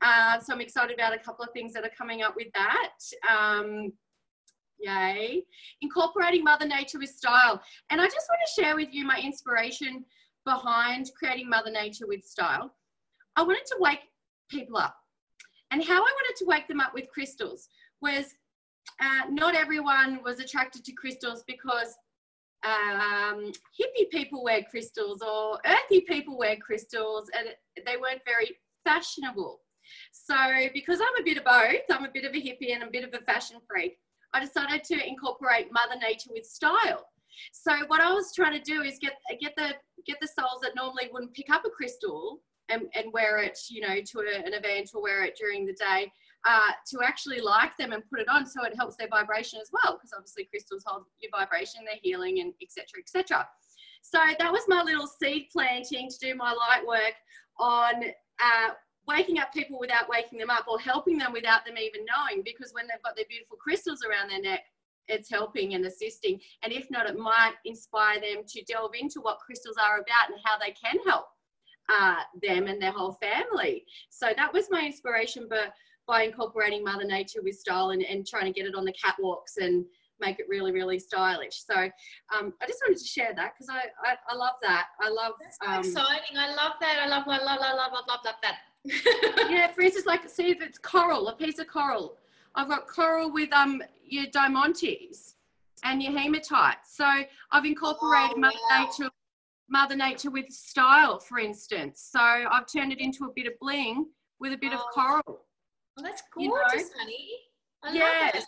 [0.00, 2.92] Uh, so I'm excited about a couple of things that are coming up with that.
[3.28, 3.92] Um,
[4.78, 5.42] yay.
[5.82, 7.60] Incorporating Mother Nature with style.
[7.90, 10.04] And I just want to share with you my inspiration
[10.44, 12.74] behind creating Mother Nature with style,
[13.36, 14.00] I wanted to wake
[14.50, 14.96] people up.
[15.70, 17.68] And how I wanted to wake them up with crystals
[18.00, 18.34] was
[19.00, 21.96] uh, not everyone was attracted to crystals because
[22.64, 27.48] um, hippie people wear crystals or earthy people wear crystals and
[27.84, 28.50] they weren't very
[28.84, 29.60] fashionable.
[30.12, 30.34] So,
[30.72, 33.04] because I'm a bit of both, I'm a bit of a hippie and a bit
[33.04, 33.98] of a fashion freak,
[34.32, 37.06] I decided to incorporate Mother Nature with style.
[37.52, 39.74] So what I was trying to do is get get the
[40.06, 43.80] get the souls that normally wouldn't pick up a crystal and, and wear it, you
[43.80, 46.10] know, to a, an event or wear it during the day,
[46.46, 49.70] uh, to actually like them and put it on so it helps their vibration as
[49.72, 49.94] well.
[49.94, 53.00] Because obviously crystals hold your vibration, their healing, and etc.
[53.00, 53.46] etc.
[54.02, 57.14] So that was my little seed planting to do my light work
[57.58, 58.04] on
[58.42, 58.70] uh,
[59.06, 62.42] waking up people without waking them up or helping them without them even knowing.
[62.44, 64.64] Because when they've got their beautiful crystals around their neck,
[65.08, 66.40] it's helping and assisting.
[66.62, 70.38] And if not, it might inspire them to delve into what crystals are about and
[70.44, 71.26] how they can help
[71.88, 73.84] uh, them and their whole family.
[74.10, 75.74] So that was my inspiration, but
[76.06, 79.56] by incorporating Mother Nature with style and, and trying to get it on the catwalks
[79.58, 79.84] and
[80.20, 81.62] make it really, really stylish.
[81.64, 84.86] So um, I just wanted to share that because I, I, I, love that.
[85.00, 85.32] I love.
[85.40, 86.36] That's so um, exciting.
[86.36, 87.00] I love that.
[87.02, 88.56] I love, I love, I love, I love, love that.
[89.50, 92.16] yeah, for instance, like see if it's coral, a piece of coral.
[92.54, 95.34] I've got coral with um your diamantes
[95.82, 96.78] and your hematite.
[96.86, 97.06] So
[97.52, 99.10] I've incorporated oh, Mother Nature,
[99.68, 102.08] Mother Nature with style, for instance.
[102.10, 104.06] So I've turned it into a bit of bling
[104.40, 104.76] with a bit oh.
[104.76, 105.44] of coral.
[105.96, 106.88] Well, that's gorgeous, you know?
[106.98, 107.28] honey.
[107.82, 108.46] I yes.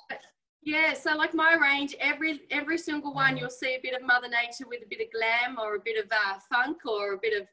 [0.62, 4.28] Yeah, so like my range, every every single one, you'll see a bit of Mother
[4.28, 7.40] Nature with a bit of glam or a bit of uh, funk or a bit
[7.40, 7.46] of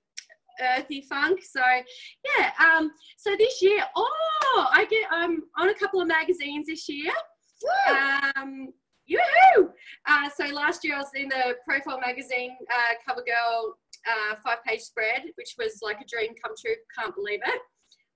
[0.61, 1.39] earthy funk.
[1.43, 1.61] So
[2.37, 6.87] yeah, um, so this year, oh, I get um on a couple of magazines this
[6.89, 7.11] year.
[8.35, 8.73] Um,
[9.05, 9.71] yoo-hoo!
[10.05, 14.63] Uh, so last year I was in the Profile magazine uh, cover girl uh, five
[14.65, 16.75] page spread, which was like a dream come true.
[16.97, 17.61] Can't believe it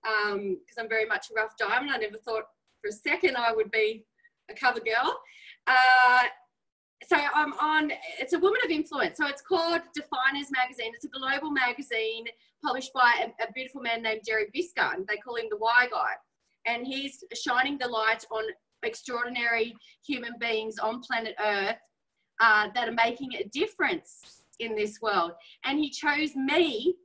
[0.07, 1.91] um because um, I'm very much a rough diamond.
[1.91, 2.43] I never thought
[2.81, 4.05] for a second I would be
[4.49, 5.19] a cover girl.
[5.65, 6.23] Uh,
[7.03, 9.17] so I'm on, it's a woman of influence.
[9.17, 10.91] So it's called Definers Magazine.
[10.95, 12.25] It's a global magazine
[12.63, 16.11] published by a, a beautiful man named Jerry Visca, they call him the Y Guy.
[16.65, 18.43] And he's shining the light on
[18.83, 21.77] extraordinary human beings on planet Earth
[22.39, 25.31] uh, that are making a difference in this world.
[25.65, 26.95] And he chose me,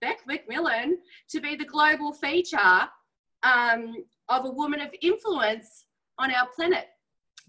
[0.00, 0.92] Bec McMillan,
[1.30, 2.88] to be the global feature
[3.42, 5.86] um, of a woman of influence
[6.18, 6.86] on our planet.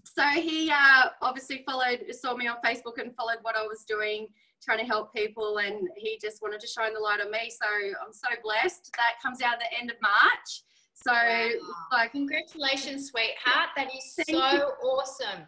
[0.04, 4.28] So he uh, obviously followed, saw me on Facebook and followed what I was doing,
[4.62, 7.50] trying to help people, and he just wanted to shine the light on me.
[7.50, 7.66] So
[8.04, 8.90] I'm so blessed.
[8.96, 10.62] That comes out at the end of March.
[10.94, 11.58] So, Wow.
[11.92, 13.70] like, Congratulations, sweetheart.
[13.76, 14.62] That is so you.
[14.84, 15.46] awesome.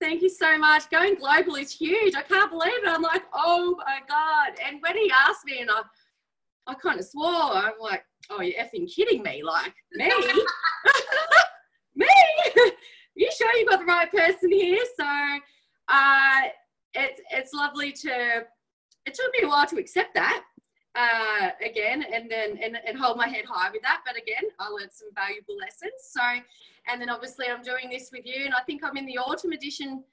[0.00, 0.88] thank you so much.
[0.90, 2.14] Going global is huge.
[2.14, 2.88] I can't believe it.
[2.88, 4.58] I'm like, oh my god.
[4.66, 5.82] And when he asked me, and I,
[6.66, 7.52] I kind of swore.
[7.52, 9.42] I'm like, oh, you're effing kidding me?
[9.42, 10.10] Like me?
[11.94, 12.06] me?
[13.14, 14.82] you sure you got the right person here?
[14.96, 15.06] So,
[15.88, 16.40] uh,
[16.94, 18.44] it's it's lovely to.
[19.06, 20.42] It took me a while to accept that.
[20.96, 24.02] Uh, again, and then and, and hold my head high with that.
[24.06, 25.92] But again, I learned some valuable lessons.
[26.10, 26.20] So,
[26.88, 29.52] and then obviously I'm doing this with you, and I think I'm in the autumn
[29.52, 30.04] edition.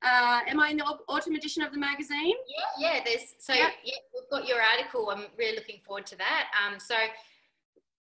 [0.00, 2.34] Uh, am I in the autumn edition of the magazine?
[2.78, 3.00] Yeah, yeah.
[3.04, 3.70] There's so Yeah.
[3.84, 5.10] yeah, we've got your article.
[5.10, 6.50] I'm really looking forward to that.
[6.54, 6.94] Um, so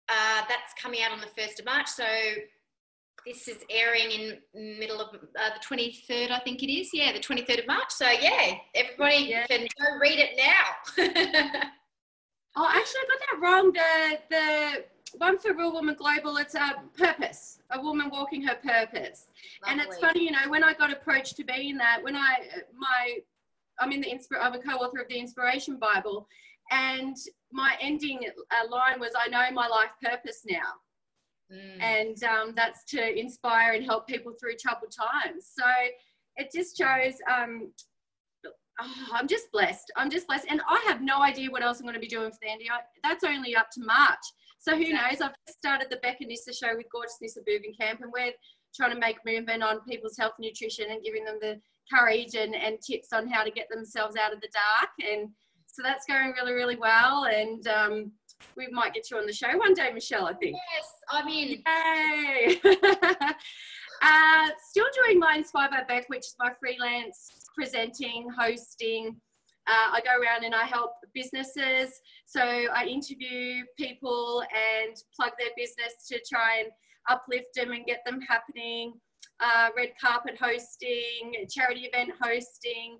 [0.09, 1.87] uh, that's coming out on the first of March.
[1.87, 2.05] So
[3.27, 6.91] this is airing in middle of uh, the 23rd, I think it is.
[6.93, 7.91] Yeah, the 23rd of March.
[7.91, 9.47] So yeah, everybody Yeah.
[9.47, 11.63] can go read it now.
[12.57, 13.73] Oh, actually, I got that wrong.
[13.73, 19.27] The the one for Real Woman Global, it's a purpose, a woman walking her purpose.
[19.67, 22.37] And it's funny, you know, when I got approached to be in that, when I
[22.77, 23.19] my
[23.81, 26.29] I'm in the inspir I'm a co-author of the Inspiration Bible,
[26.71, 27.17] and
[27.51, 28.21] my ending
[28.53, 30.75] uh, line was, "I know my life purpose now."
[31.55, 31.83] Mm.
[31.83, 35.51] and um, that's to inspire and help people through troubled times.
[35.53, 35.65] So
[36.37, 37.15] it just shows.
[37.33, 37.71] Um,
[38.81, 39.93] oh, I'm just blessed.
[39.97, 42.31] I'm just blessed, and I have no idea what else I'm going to be doing
[42.31, 42.67] for the Andy.
[42.71, 44.25] I, that's only up to March.
[44.59, 45.21] So who knows?
[45.21, 48.33] I've just started the Bec & Nyssa show with Gorgeous Nyssa Boobin Camp, and we're
[48.75, 51.61] trying to make movement on people's health and nutrition and giving them the
[51.93, 54.91] courage and, and tips on how to get themselves out of the dark.
[55.07, 55.29] And
[55.67, 57.27] so that's going really, really well.
[57.27, 58.13] And um,
[58.57, 60.27] we might get you on the show one day, Michelle.
[60.27, 60.57] I think.
[60.75, 62.61] yes, I mean, Yay!
[64.03, 69.17] uh, still doing my Inspire by Bec, which is my freelance presenting, hosting.
[69.67, 72.01] Uh, I go around and I help businesses.
[72.27, 76.69] So I interview people and plug their business to try and
[77.09, 78.95] uplift them and get them happening.
[79.41, 82.99] Uh, red carpet hosting, charity event hosting,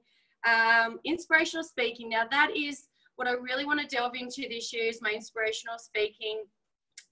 [0.49, 2.09] um, inspirational speaking.
[2.09, 5.79] Now that is what I really want to delve into this year is my inspirational
[5.79, 6.45] speaking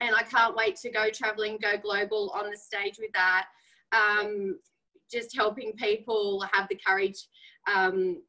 [0.01, 3.47] and I can't wait to go traveling, go global on the stage with that.
[3.93, 4.59] Um,
[5.11, 7.29] just helping people have the courage
[7.73, 8.23] um,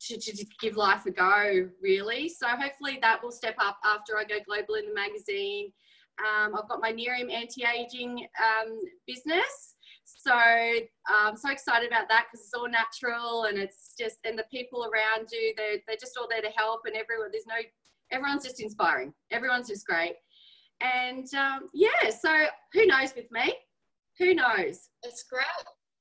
[0.00, 2.28] to, to, to give life a go, really.
[2.28, 5.72] So hopefully that will step up after I go global in the magazine.
[6.18, 9.75] Um, I've got my Nerium anti-aging um, business.
[10.06, 14.44] So I'm so excited about that because it's all natural and it's just, and the
[14.52, 17.56] people around you, they're, they're just all there to help and everyone, there's no,
[18.12, 19.12] everyone's just inspiring.
[19.32, 20.14] Everyone's just great.
[20.80, 23.54] And um, yeah, so who knows with me?
[24.18, 24.90] Who knows?
[25.02, 25.46] It's great.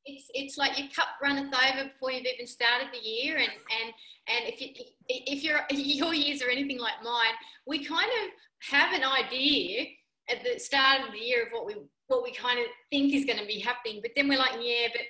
[0.06, 3.94] It's it's like your cup runneth over before you've even started the year, and and
[4.28, 4.68] and if you
[5.10, 7.34] if your your years are anything like mine,
[7.66, 8.30] we kind of
[8.70, 9.88] have an idea
[10.30, 11.76] at the start of the year of what we
[12.08, 14.88] what we kind of think is going to be happening, but then we're like, yeah,
[14.92, 15.02] but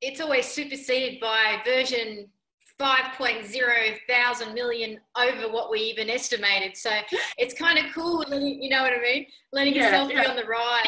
[0.00, 2.28] it's always superseded by version
[2.80, 6.76] 5.0 thousand million over what we even estimated.
[6.76, 6.90] So
[7.36, 9.26] it's kind of cool, you know what I mean?
[9.52, 10.86] Letting Yeah, yourself to be on the ride,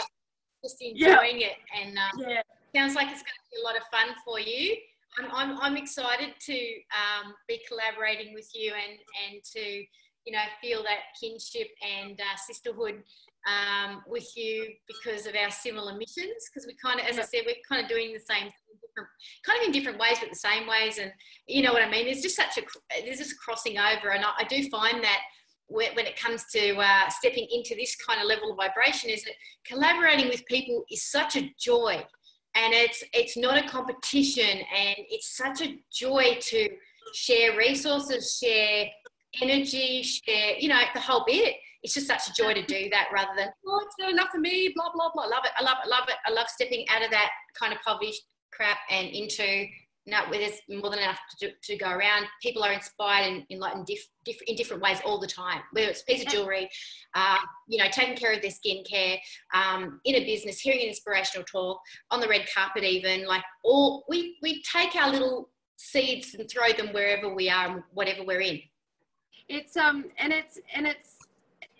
[0.64, 1.08] just Yeah.
[1.08, 2.42] enjoying it, and uh, Yeah.
[2.74, 4.76] sounds like it's going to be a lot of fun for you.
[5.18, 6.54] I'm, I'm, I'm excited to
[6.96, 9.60] um, be collaborating with you and, and to,
[10.24, 13.02] you know, feel that kinship and uh, sisterhood
[13.46, 16.48] um, with you because of our similar missions.
[16.52, 19.08] Because we kind of, as I said, we're kind of doing the same thing, different,
[19.44, 20.98] kind of in different ways, but the same ways.
[20.98, 21.12] And
[21.46, 22.06] you know what I mean?
[22.06, 22.62] There's just such a,
[23.04, 24.10] there's just crossing over.
[24.10, 25.20] And I, I do find that
[25.72, 29.24] when when it comes to uh, stepping into this kind of level of vibration is
[29.24, 29.34] that
[29.66, 32.04] collaborating with people is such a joy
[32.54, 36.68] and it's it's not a competition and it's such a joy to
[37.14, 38.86] share resources share
[39.40, 43.08] energy share you know the whole bit it's just such a joy to do that
[43.12, 45.78] rather than oh it's not enough for me blah blah blah love it i love
[45.82, 48.12] it I love it i love stepping out of that kind of poverty
[48.52, 49.66] crap and into
[50.04, 52.26] no, where there's more than enough to, do, to go around.
[52.42, 55.60] People are inspired and enlightened diff, diff, in different ways all the time.
[55.70, 56.68] Whether it's a piece of jewelry,
[57.14, 57.38] uh,
[57.68, 59.18] you know, taking care of their skincare,
[59.54, 61.80] um, in a business, hearing an inspirational talk,
[62.10, 66.72] on the red carpet, even like all we we take our little seeds and throw
[66.72, 68.60] them wherever we are, and whatever we're in.
[69.48, 71.11] It's um and it's and it's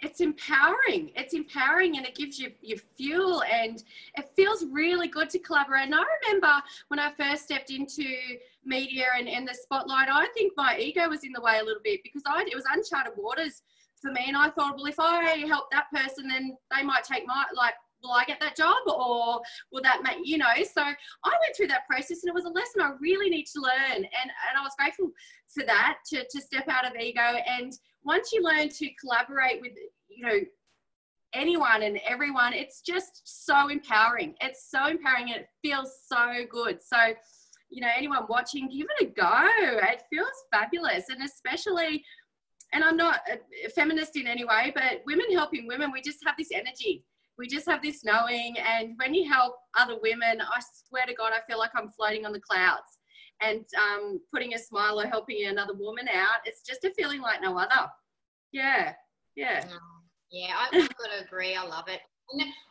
[0.02, 1.12] it's empowering.
[1.14, 3.82] It's empowering and it gives you your fuel and
[4.16, 5.86] it feels really good to collaborate.
[5.86, 6.52] And I remember
[6.88, 8.04] when I first stepped into
[8.64, 11.82] media and, and the spotlight, I think my ego was in the way a little
[11.82, 13.62] bit because I it was uncharted waters
[14.00, 17.24] for me and I thought, well if I help that person then they might take
[17.26, 19.40] my like will I get that job or
[19.70, 20.52] will that make, you know?
[20.64, 20.92] So I
[21.24, 23.94] went through that process and it was a lesson I really need to learn.
[23.94, 25.12] And, and I was grateful
[25.46, 27.20] for that to, to step out of ego.
[27.20, 27.72] And
[28.04, 29.72] once you learn to collaborate with,
[30.08, 30.38] you know,
[31.34, 34.34] anyone and everyone, it's just so empowering.
[34.40, 36.78] It's so empowering and it feels so good.
[36.82, 37.14] So,
[37.70, 39.48] you know, anyone watching, give it a go.
[39.82, 41.08] It feels fabulous.
[41.08, 42.04] And especially,
[42.72, 43.20] and I'm not
[43.66, 47.04] a feminist in any way, but women helping women, we just have this energy.
[47.38, 48.56] We just have this knowing.
[48.58, 52.26] And when you help other women, I swear to God, I feel like I'm floating
[52.26, 52.98] on the clouds.
[53.44, 57.42] And um, putting a smile or helping another woman out, it's just a feeling like
[57.42, 57.90] no other.
[58.52, 58.92] Yeah,
[59.36, 59.64] yeah.
[60.30, 61.54] Yeah, I've got to agree.
[61.54, 62.00] I love it.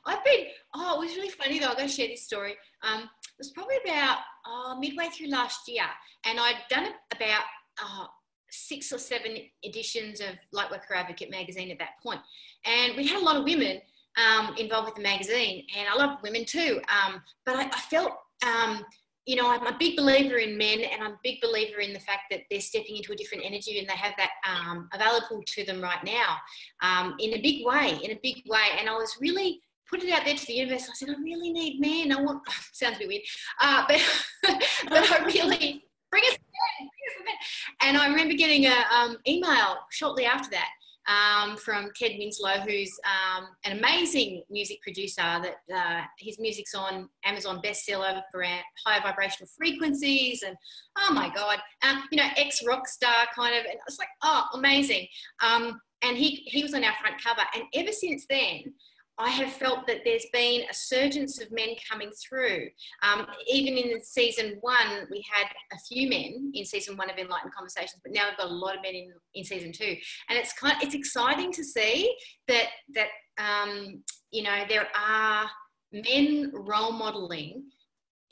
[0.06, 0.46] I've been,
[0.76, 1.68] oh, it was really funny though.
[1.68, 2.56] I'm going to share this story.
[2.82, 4.18] Um, it was probably about
[4.48, 5.84] oh, midway through last year,
[6.26, 7.44] and I'd done about
[7.80, 8.08] oh,
[8.50, 12.22] six or seven editions of Lightworker Advocate magazine at that point.
[12.66, 13.80] And we had a lot of women
[14.18, 16.82] um, involved with the magazine, and I love women too.
[16.90, 18.14] Um, but I, I felt,
[18.46, 18.84] um,
[19.26, 22.00] you know, I'm a big believer in men, and I'm a big believer in the
[22.00, 25.66] fact that they're stepping into a different energy and they have that um, available to
[25.66, 26.38] them right now
[26.82, 28.66] um, in a big way, in a big way.
[28.80, 30.88] And I was really put it out there to the universe.
[30.90, 32.18] I said, I really need men.
[32.18, 32.42] I want,
[32.72, 33.22] sounds a bit weird,
[33.60, 34.02] uh, but,
[34.90, 37.90] but I really, bring us men, bring us men.
[37.90, 40.70] and I remember getting an um, email shortly after that
[41.08, 45.22] um, from Ted Winslow, who's um, an amazing music producer.
[45.22, 48.44] That uh, his music's on Amazon bestseller for
[48.86, 50.56] high vibrational frequencies, and
[51.00, 53.66] oh my god, um, you know, ex rock star kind of.
[53.66, 55.08] And it's like, oh, amazing.
[55.44, 58.74] Um, and he he was on our front cover, and ever since then.
[59.22, 62.70] I have felt that there's been a surgence of men coming through.
[63.04, 67.54] Um, even in season one, we had a few men in season one of Enlightened
[67.54, 69.96] Conversations, but now we've got a lot of men in, in season two,
[70.28, 72.16] and it's kind of, it's exciting to see
[72.48, 72.66] that
[72.96, 74.02] that um,
[74.32, 75.48] you know there are
[75.94, 77.66] men role modeling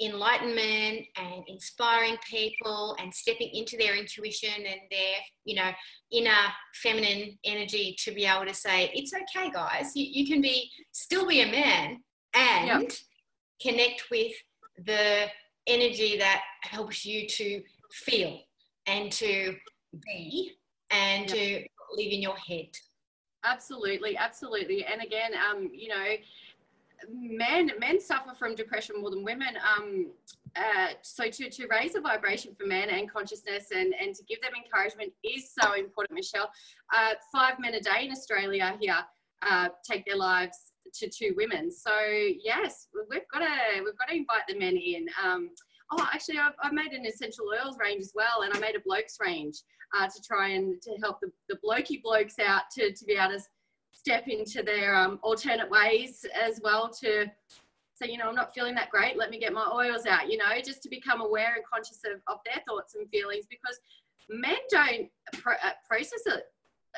[0.01, 5.71] enlightenment and inspiring people and stepping into their intuition and their you know
[6.11, 6.31] inner
[6.81, 11.27] feminine energy to be able to say it's okay guys you, you can be still
[11.27, 12.01] be a man
[12.33, 12.91] and yep.
[13.61, 14.31] connect with
[14.85, 15.25] the
[15.67, 18.39] energy that helps you to feel
[18.87, 19.55] and to
[20.05, 20.53] be
[20.91, 21.37] and yep.
[21.37, 22.69] to live in your head
[23.43, 26.05] absolutely absolutely and again um you know
[27.09, 29.55] men men suffer from depression more than women.
[29.57, 30.11] Um,
[30.55, 34.41] uh, so to, to raise the vibration for men and consciousness and, and to give
[34.41, 36.49] them encouragement is so important, Michelle.
[36.93, 38.97] Uh, five men a day in Australia here
[39.43, 41.71] uh, take their lives to two women.
[41.71, 41.91] So
[42.43, 45.07] yes, we've got to we've got to invite the men in.
[45.23, 45.49] Um,
[45.91, 48.81] oh, actually, I've, I've, made an essential oils range as well, and I made a
[48.85, 49.61] blokes range
[49.97, 53.37] uh, to try and to help the, the blokey blokes out to, to be able
[53.37, 53.43] to
[54.09, 57.25] step into their um, alternate ways as well to
[57.93, 59.17] say, you know, I'm not feeling that great.
[59.17, 62.19] Let me get my oils out, you know, just to become aware and conscious of,
[62.27, 63.79] of their thoughts and feelings because
[64.29, 66.45] men don't pro- uh, process it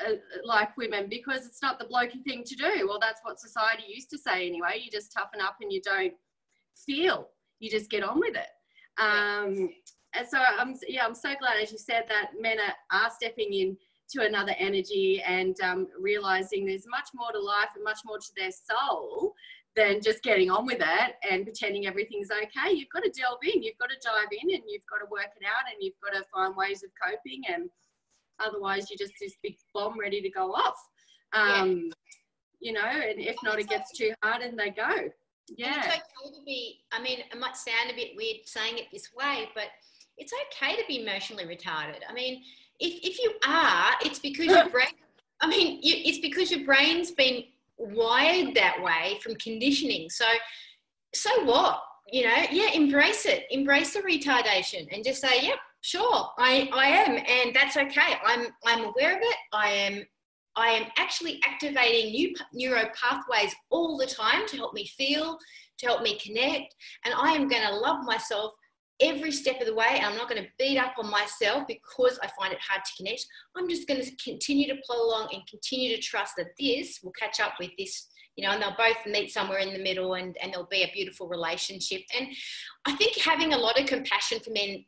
[0.06, 2.86] uh, like women because it's not the blokey thing to do.
[2.88, 4.80] Well, that's what society used to say anyway.
[4.82, 6.14] You just toughen up and you don't
[6.86, 8.48] feel, you just get on with it.
[8.98, 9.68] Um,
[10.14, 13.52] and so I'm, yeah, I'm so glad, as you said, that men are, are stepping
[13.52, 13.76] in
[14.12, 18.28] to another energy and um, realizing there's much more to life and much more to
[18.36, 19.34] their soul
[19.74, 22.74] than just getting on with it and pretending everything's okay.
[22.74, 25.30] You've got to delve in, you've got to dive in, and you've got to work
[25.40, 27.42] it out, and you've got to find ways of coping.
[27.52, 27.70] And
[28.38, 30.76] otherwise, you're just this big bomb ready to go off.
[31.32, 31.92] Um, yeah.
[32.60, 35.10] You know, and if not, it gets too hard and they go.
[35.48, 35.74] Yeah.
[35.74, 38.86] And it's okay to be, I mean, it might sound a bit weird saying it
[38.92, 39.64] this way, but
[40.18, 42.00] it's okay to be emotionally retarded.
[42.08, 42.42] I mean,
[42.82, 44.88] if, if you are, it's because your brain,
[45.40, 47.44] I mean, you, it's because your brain's been
[47.78, 50.10] wired that way from conditioning.
[50.10, 50.26] So,
[51.14, 51.80] so what?
[52.12, 56.86] You know, yeah, embrace it, embrace the retardation, and just say, yep, sure, I, I
[56.88, 58.18] am, and that's okay.
[58.24, 59.36] I'm, I'm aware of it.
[59.52, 60.04] I am,
[60.56, 65.38] I am actually activating new neuro pathways all the time to help me feel,
[65.78, 66.74] to help me connect,
[67.04, 68.52] and I am going to love myself
[69.00, 70.00] every step of the way.
[70.02, 73.26] I'm not going to beat up on myself because I find it hard to connect.
[73.56, 77.12] I'm just going to continue to plod along and continue to trust that this will
[77.12, 80.36] catch up with this, you know, and they'll both meet somewhere in the middle and,
[80.42, 82.02] and there'll be a beautiful relationship.
[82.18, 82.28] And
[82.84, 84.84] I think having a lot of compassion for men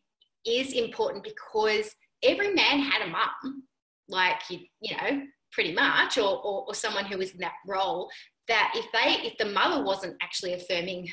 [0.47, 3.65] is important because every man had a mum,
[4.09, 8.11] like, you, you know, pretty much, or, or, or someone who was in that role
[8.49, 11.09] that if they if the mother wasn't actually affirming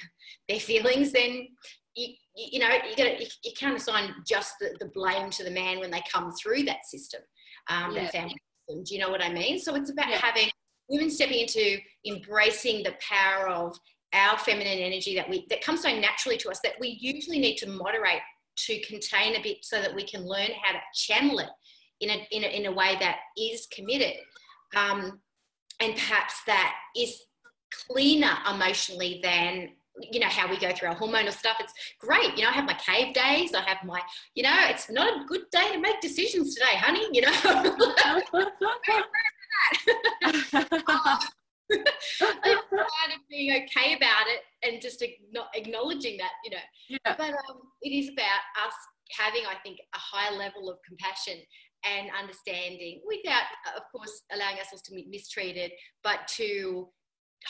[0.49, 1.47] their feelings then
[1.95, 5.51] you, you know, you, gotta, you, you can't assign just the, the, blame to the
[5.51, 7.21] man when they come through that system,
[7.69, 8.03] um, yeah.
[8.03, 8.37] that family
[8.67, 8.83] system.
[8.83, 9.59] Do you know what I mean?
[9.59, 10.19] So it's about yeah.
[10.21, 10.49] having
[10.89, 13.77] women stepping into embracing the power of
[14.13, 17.55] our feminine energy that we that comes so naturally to us that we usually need
[17.57, 18.21] to moderate
[18.57, 21.47] to contain a bit so that we can learn how to channel it
[22.01, 24.13] in a, in a, in a way that is committed
[24.75, 25.21] um,
[25.79, 27.23] and perhaps that is
[27.87, 29.69] cleaner emotionally than
[30.11, 31.57] you know how we go through our hormonal stuff.
[31.59, 32.37] It's great.
[32.37, 33.53] You know i have my cave days.
[33.53, 34.01] I have my
[34.35, 37.31] you know it's not a good day to make decisions today honey you know?
[41.71, 46.57] Kind of being okay about it and just not acknowledging that you know.
[46.89, 47.15] Yeah.
[47.17, 48.73] but um, it is about us
[49.17, 51.41] having i think a high level of compassion
[51.83, 53.43] and understanding without
[53.75, 55.71] of course allowing ourselves to be mistreated
[56.03, 56.87] but to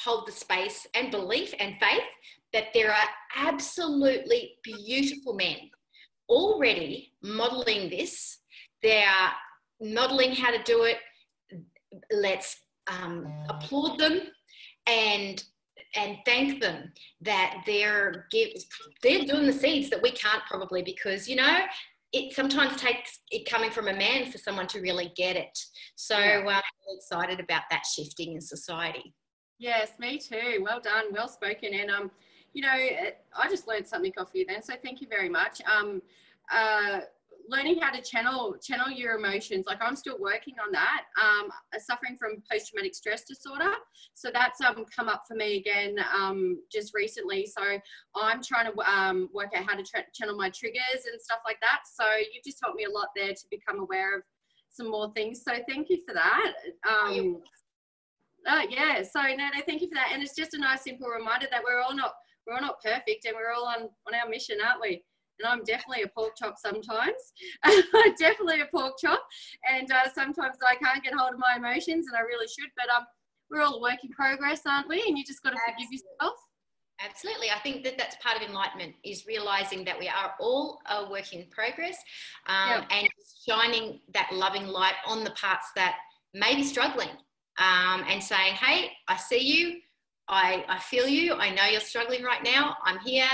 [0.04, 2.08] hold the space and belief and faith
[2.54, 5.58] that there are absolutely beautiful men
[6.30, 8.40] already modeling this.
[8.82, 9.32] They are
[9.82, 10.98] modeling how to do it.
[12.12, 14.22] Let's um, applaud them
[14.88, 15.44] and
[15.94, 16.90] and thank them
[17.20, 18.48] that they're give,
[19.04, 21.60] they're doing the seeds that we can't probably because you know
[22.14, 25.58] it sometimes takes it coming from a man for someone to really get it.
[25.96, 26.44] So yeah.
[26.46, 29.14] uh, I'm excited about that shifting in society.
[29.62, 30.64] Yes, me too.
[30.64, 32.10] Well done, well spoken, and um,
[32.52, 35.62] you know, I just learned something off you then, so thank you very much.
[35.72, 36.02] Um,
[36.52, 37.02] uh,
[37.48, 41.06] learning how to channel channel your emotions like i'm still working on that.
[41.20, 41.50] Um
[41.80, 43.72] suffering from post-traumatic stress disorder.
[44.14, 47.46] So that's um come up for me again um just recently.
[47.46, 47.62] So
[48.16, 51.58] i'm trying to um work out how to tra- channel my triggers and stuff like
[51.62, 51.82] that.
[51.92, 54.24] So you've just helped me a lot there to become aware of
[54.70, 55.44] some more things.
[55.44, 56.54] So thank you for that.
[56.88, 57.42] Um
[58.48, 61.08] uh, yeah so no, no thank you for that and it's just a nice simple
[61.08, 62.14] reminder that we're all not
[62.46, 65.04] we're all not perfect and we're all on on our mission aren't we
[65.42, 67.34] and I'm definitely a pork chop sometimes.
[68.20, 69.26] definitely a pork chop,
[69.70, 72.70] and uh, sometimes I can't get hold of my emotions, and I really should.
[72.78, 73.06] But um,
[73.50, 75.04] we're all a work in progress, aren't we?
[75.08, 76.36] And you just got to forgive yourself.
[77.04, 77.50] Absolutely.
[77.50, 81.34] I think that that's part of enlightenment is realizing that we are all a work
[81.34, 81.98] in progress
[82.46, 83.08] um, and
[83.48, 85.96] shining that loving light on the parts that
[86.36, 87.10] may be struggling
[87.60, 89.80] um, and saying, hey, I see you.
[90.28, 91.34] I, I feel you.
[91.36, 92.76] I know you're struggling right now.
[92.86, 93.28] I'm here.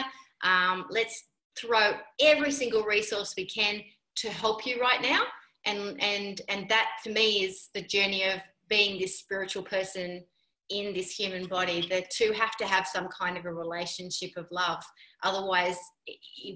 [0.44, 1.26] Um, let's
[1.60, 3.82] throw every single resource we can
[4.18, 5.22] to help you right now
[5.66, 8.40] and and and that for me is the journey of
[8.70, 10.24] being this spiritual person
[10.70, 14.46] in this human body the two have to have some kind of a relationship of
[14.52, 14.84] love
[15.24, 15.78] otherwise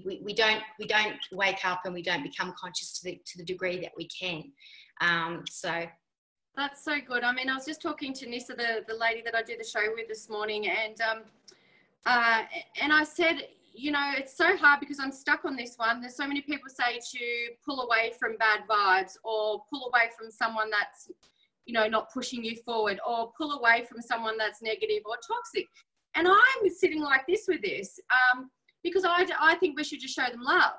[0.04, 3.38] we, we don't we don't wake up and we don't become conscious to the to
[3.38, 4.42] the degree that we can
[5.00, 5.84] um, so
[6.56, 9.34] that's so good i mean i was just talking to nyssa the, the lady that
[9.34, 11.22] i did the show with this morning and um,
[12.06, 12.42] uh,
[12.80, 16.00] and i said you know, it's so hard because I'm stuck on this one.
[16.00, 20.30] There's so many people say to pull away from bad vibes or pull away from
[20.30, 21.10] someone that's,
[21.64, 25.66] you know, not pushing you forward or pull away from someone that's negative or toxic.
[26.14, 28.50] And I'm sitting like this with this um,
[28.82, 30.74] because I, I think we should just show them love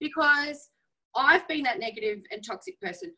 [0.00, 0.70] because
[1.14, 3.12] I've been that negative and toxic person.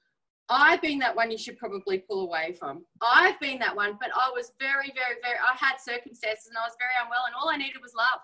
[0.54, 2.84] I've been that one you should probably pull away from.
[3.00, 6.66] I've been that one, but I was very, very, very, I had circumstances and I
[6.66, 8.20] was very unwell, and all I needed was love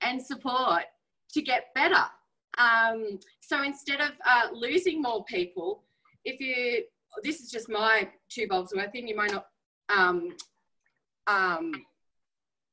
[0.00, 0.84] and support
[1.34, 2.04] to get better.
[2.56, 5.82] Um, so instead of uh, losing more people,
[6.24, 6.84] if you,
[7.22, 9.46] this is just my two bulbs worth, and you might not,
[9.90, 10.30] um,
[11.26, 11.72] um,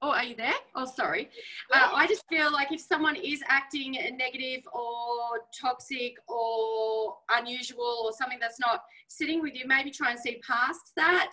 [0.05, 0.53] oh, are you there?
[0.75, 1.29] Oh, sorry.
[1.73, 8.11] Uh, I just feel like if someone is acting negative or toxic or unusual or
[8.13, 11.31] something that's not sitting with you, maybe try and see past that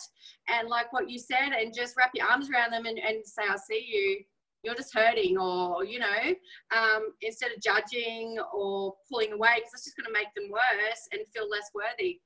[0.49, 3.43] and like what you said and just wrap your arms around them and, and say,
[3.49, 4.25] I see you
[4.64, 6.35] you're just hurting or you know
[6.77, 11.09] um, instead of judging or pulling away because it's just going to make them worse
[11.11, 12.20] and feel less worthy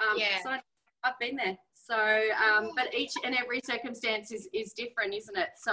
[0.00, 0.42] um, yeah.
[0.42, 0.56] so
[1.04, 5.50] i've been there so um, but each and every circumstance is, is different isn't it
[5.56, 5.72] so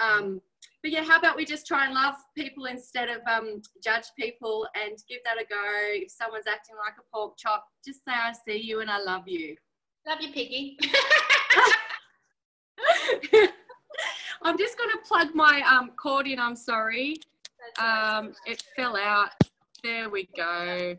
[0.00, 0.40] um,
[0.82, 4.66] but yeah how about we just try and love people instead of um, judge people
[4.74, 8.32] and give that a go if someone's acting like a pork chop just say i
[8.46, 9.56] see you and i love you
[10.06, 10.78] love you piggy
[14.42, 16.38] I'm just going to plug my um, cord in.
[16.38, 17.16] I'm sorry.
[17.80, 19.30] Um, it fell out.
[19.82, 20.96] There we go.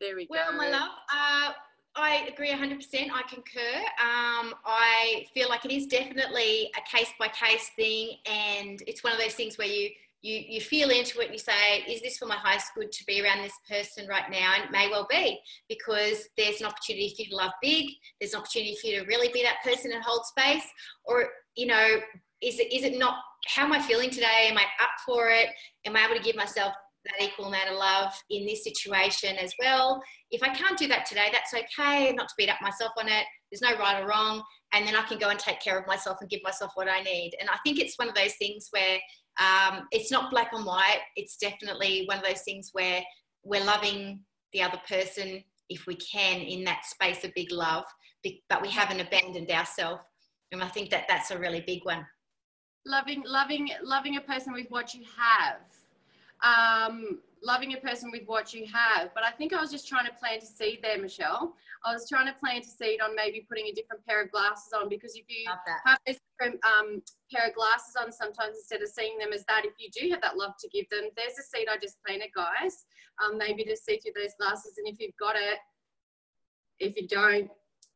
[0.00, 0.30] There we go.
[0.30, 1.52] Well, my love, uh,
[1.98, 3.10] I agree 100%.
[3.12, 3.76] I concur.
[3.98, 9.12] Um, I feel like it is definitely a case by case thing, and it's one
[9.12, 9.90] of those things where you
[10.20, 13.04] you you feel into it and you say, is this for my highest good to
[13.06, 14.54] be around this person right now?
[14.54, 17.86] And it may well be because there's an opportunity for you to love big.
[18.20, 20.66] There's an opportunity for you to really be that person and hold space,
[21.04, 21.96] or you know,
[22.40, 24.48] is it is it not how am I feeling today?
[24.48, 25.48] Am I up for it?
[25.84, 26.74] Am I able to give myself
[27.08, 30.02] that equal amount of love in this situation as well?
[30.30, 32.12] If I can't do that today, that's okay.
[32.12, 33.24] Not to beat up myself on it.
[33.50, 34.42] there's no right or wrong
[34.72, 37.02] and then i can go and take care of myself and give myself what i
[37.02, 38.98] need and i think it's one of those things where
[39.40, 43.02] um, it's not black and white it's definitely one of those things where
[43.44, 44.20] we're loving
[44.52, 47.84] the other person if we can in that space of big love
[48.48, 50.02] but we haven't abandoned ourselves
[50.52, 52.04] and i think that that's a really big one
[52.84, 55.60] loving loving loving a person with what you have
[56.42, 59.10] um, loving a person with what you have.
[59.14, 61.54] But I think I was just trying to plant a seed there, Michelle.
[61.84, 64.72] I was trying to plant a seed on maybe putting a different pair of glasses
[64.74, 65.48] on because if you
[65.84, 69.64] have this different um, pair of glasses on, sometimes instead of seeing them as that,
[69.64, 72.30] if you do have that love to give them, there's a seed I just planted,
[72.34, 72.84] guys.
[73.24, 75.58] Um, maybe to see through those glasses, and if you've got it,
[76.78, 77.50] if you don't,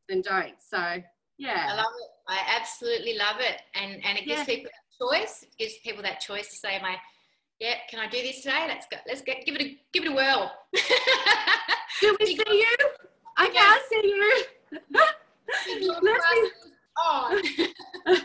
[0.09, 0.55] then don't.
[0.59, 1.01] So
[1.37, 2.09] yeah, I love it.
[2.27, 4.45] I absolutely love it, and and it gives yeah.
[4.45, 4.71] people
[5.01, 5.43] choice.
[5.43, 6.97] It gives people that choice to say, my
[7.63, 8.65] yeah, can I do this today?
[8.67, 8.97] Let's go.
[9.07, 10.51] Let's get give it a give it a whirl.
[12.01, 12.75] do we see you?
[13.37, 14.43] I can't see you.
[17.05, 17.41] on.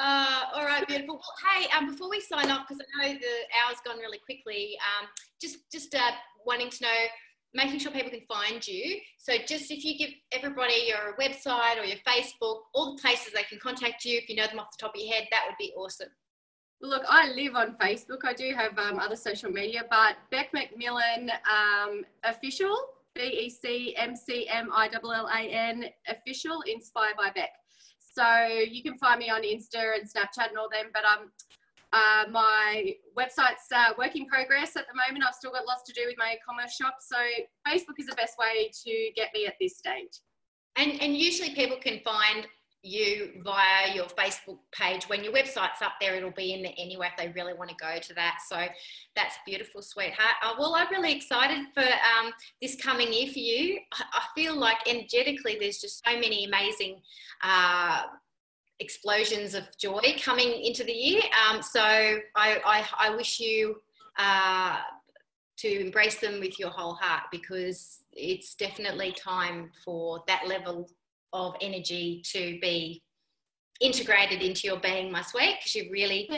[0.00, 1.16] uh, all right, beautiful.
[1.16, 4.78] Well, hey, um, before we sign off, because I know the hour's gone really quickly,
[4.80, 5.06] um,
[5.38, 6.12] just just uh,
[6.46, 6.98] wanting to know,
[7.52, 9.00] making sure people can find you.
[9.18, 13.42] So just if you give everybody your website or your Facebook, all the places they
[13.42, 15.58] can contact you, if you know them off the top of your head, that would
[15.58, 16.08] be awesome.
[16.82, 18.24] Look, I live on Facebook.
[18.24, 22.76] I do have um, other social media, but Bec McMillan um, official,
[23.14, 27.50] B E C M C M I L L A N official, inspired by Bec.
[28.00, 30.86] So you can find me on Insta and Snapchat and all them.
[30.92, 31.30] But um,
[31.92, 35.24] uh, my website's uh, work in progress at the moment.
[35.26, 36.96] I've still got lots to do with my e-commerce shop.
[37.00, 37.16] So
[37.68, 40.18] Facebook is the best way to get me at this stage.
[40.74, 42.48] And and usually people can find
[42.82, 45.08] you via your Facebook page.
[45.08, 47.76] When your website's up there, it'll be in there anyway if they really want to
[47.76, 48.38] go to that.
[48.48, 48.56] So
[49.14, 50.34] that's beautiful, sweetheart.
[50.42, 53.78] Uh, well, I'm really excited for um, this coming year for you.
[53.92, 57.00] I, I, feel like energetically, there's just so many amazing.
[57.42, 58.02] Uh,
[58.80, 61.22] explosions of joy coming into the year.
[61.48, 63.76] Um, so I, I, I, wish you
[64.18, 64.78] uh,
[65.58, 70.88] to embrace them with your whole heart because it's definitely time for that level
[71.32, 73.02] of energy to be
[73.80, 76.28] integrated into your being, my sweet, because you've really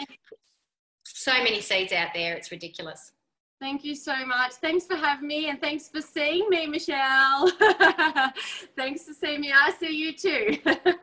[1.05, 2.35] so many seeds out there.
[2.35, 3.13] It's ridiculous.
[3.61, 4.53] Thank you so much.
[4.55, 7.51] Thanks for having me and thanks for seeing me, Michelle.
[8.77, 9.53] thanks for seeing me.
[9.53, 10.59] I see you too.
[10.67, 11.01] I know.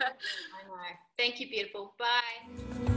[1.18, 1.94] Thank you, beautiful.
[1.98, 2.91] Bye.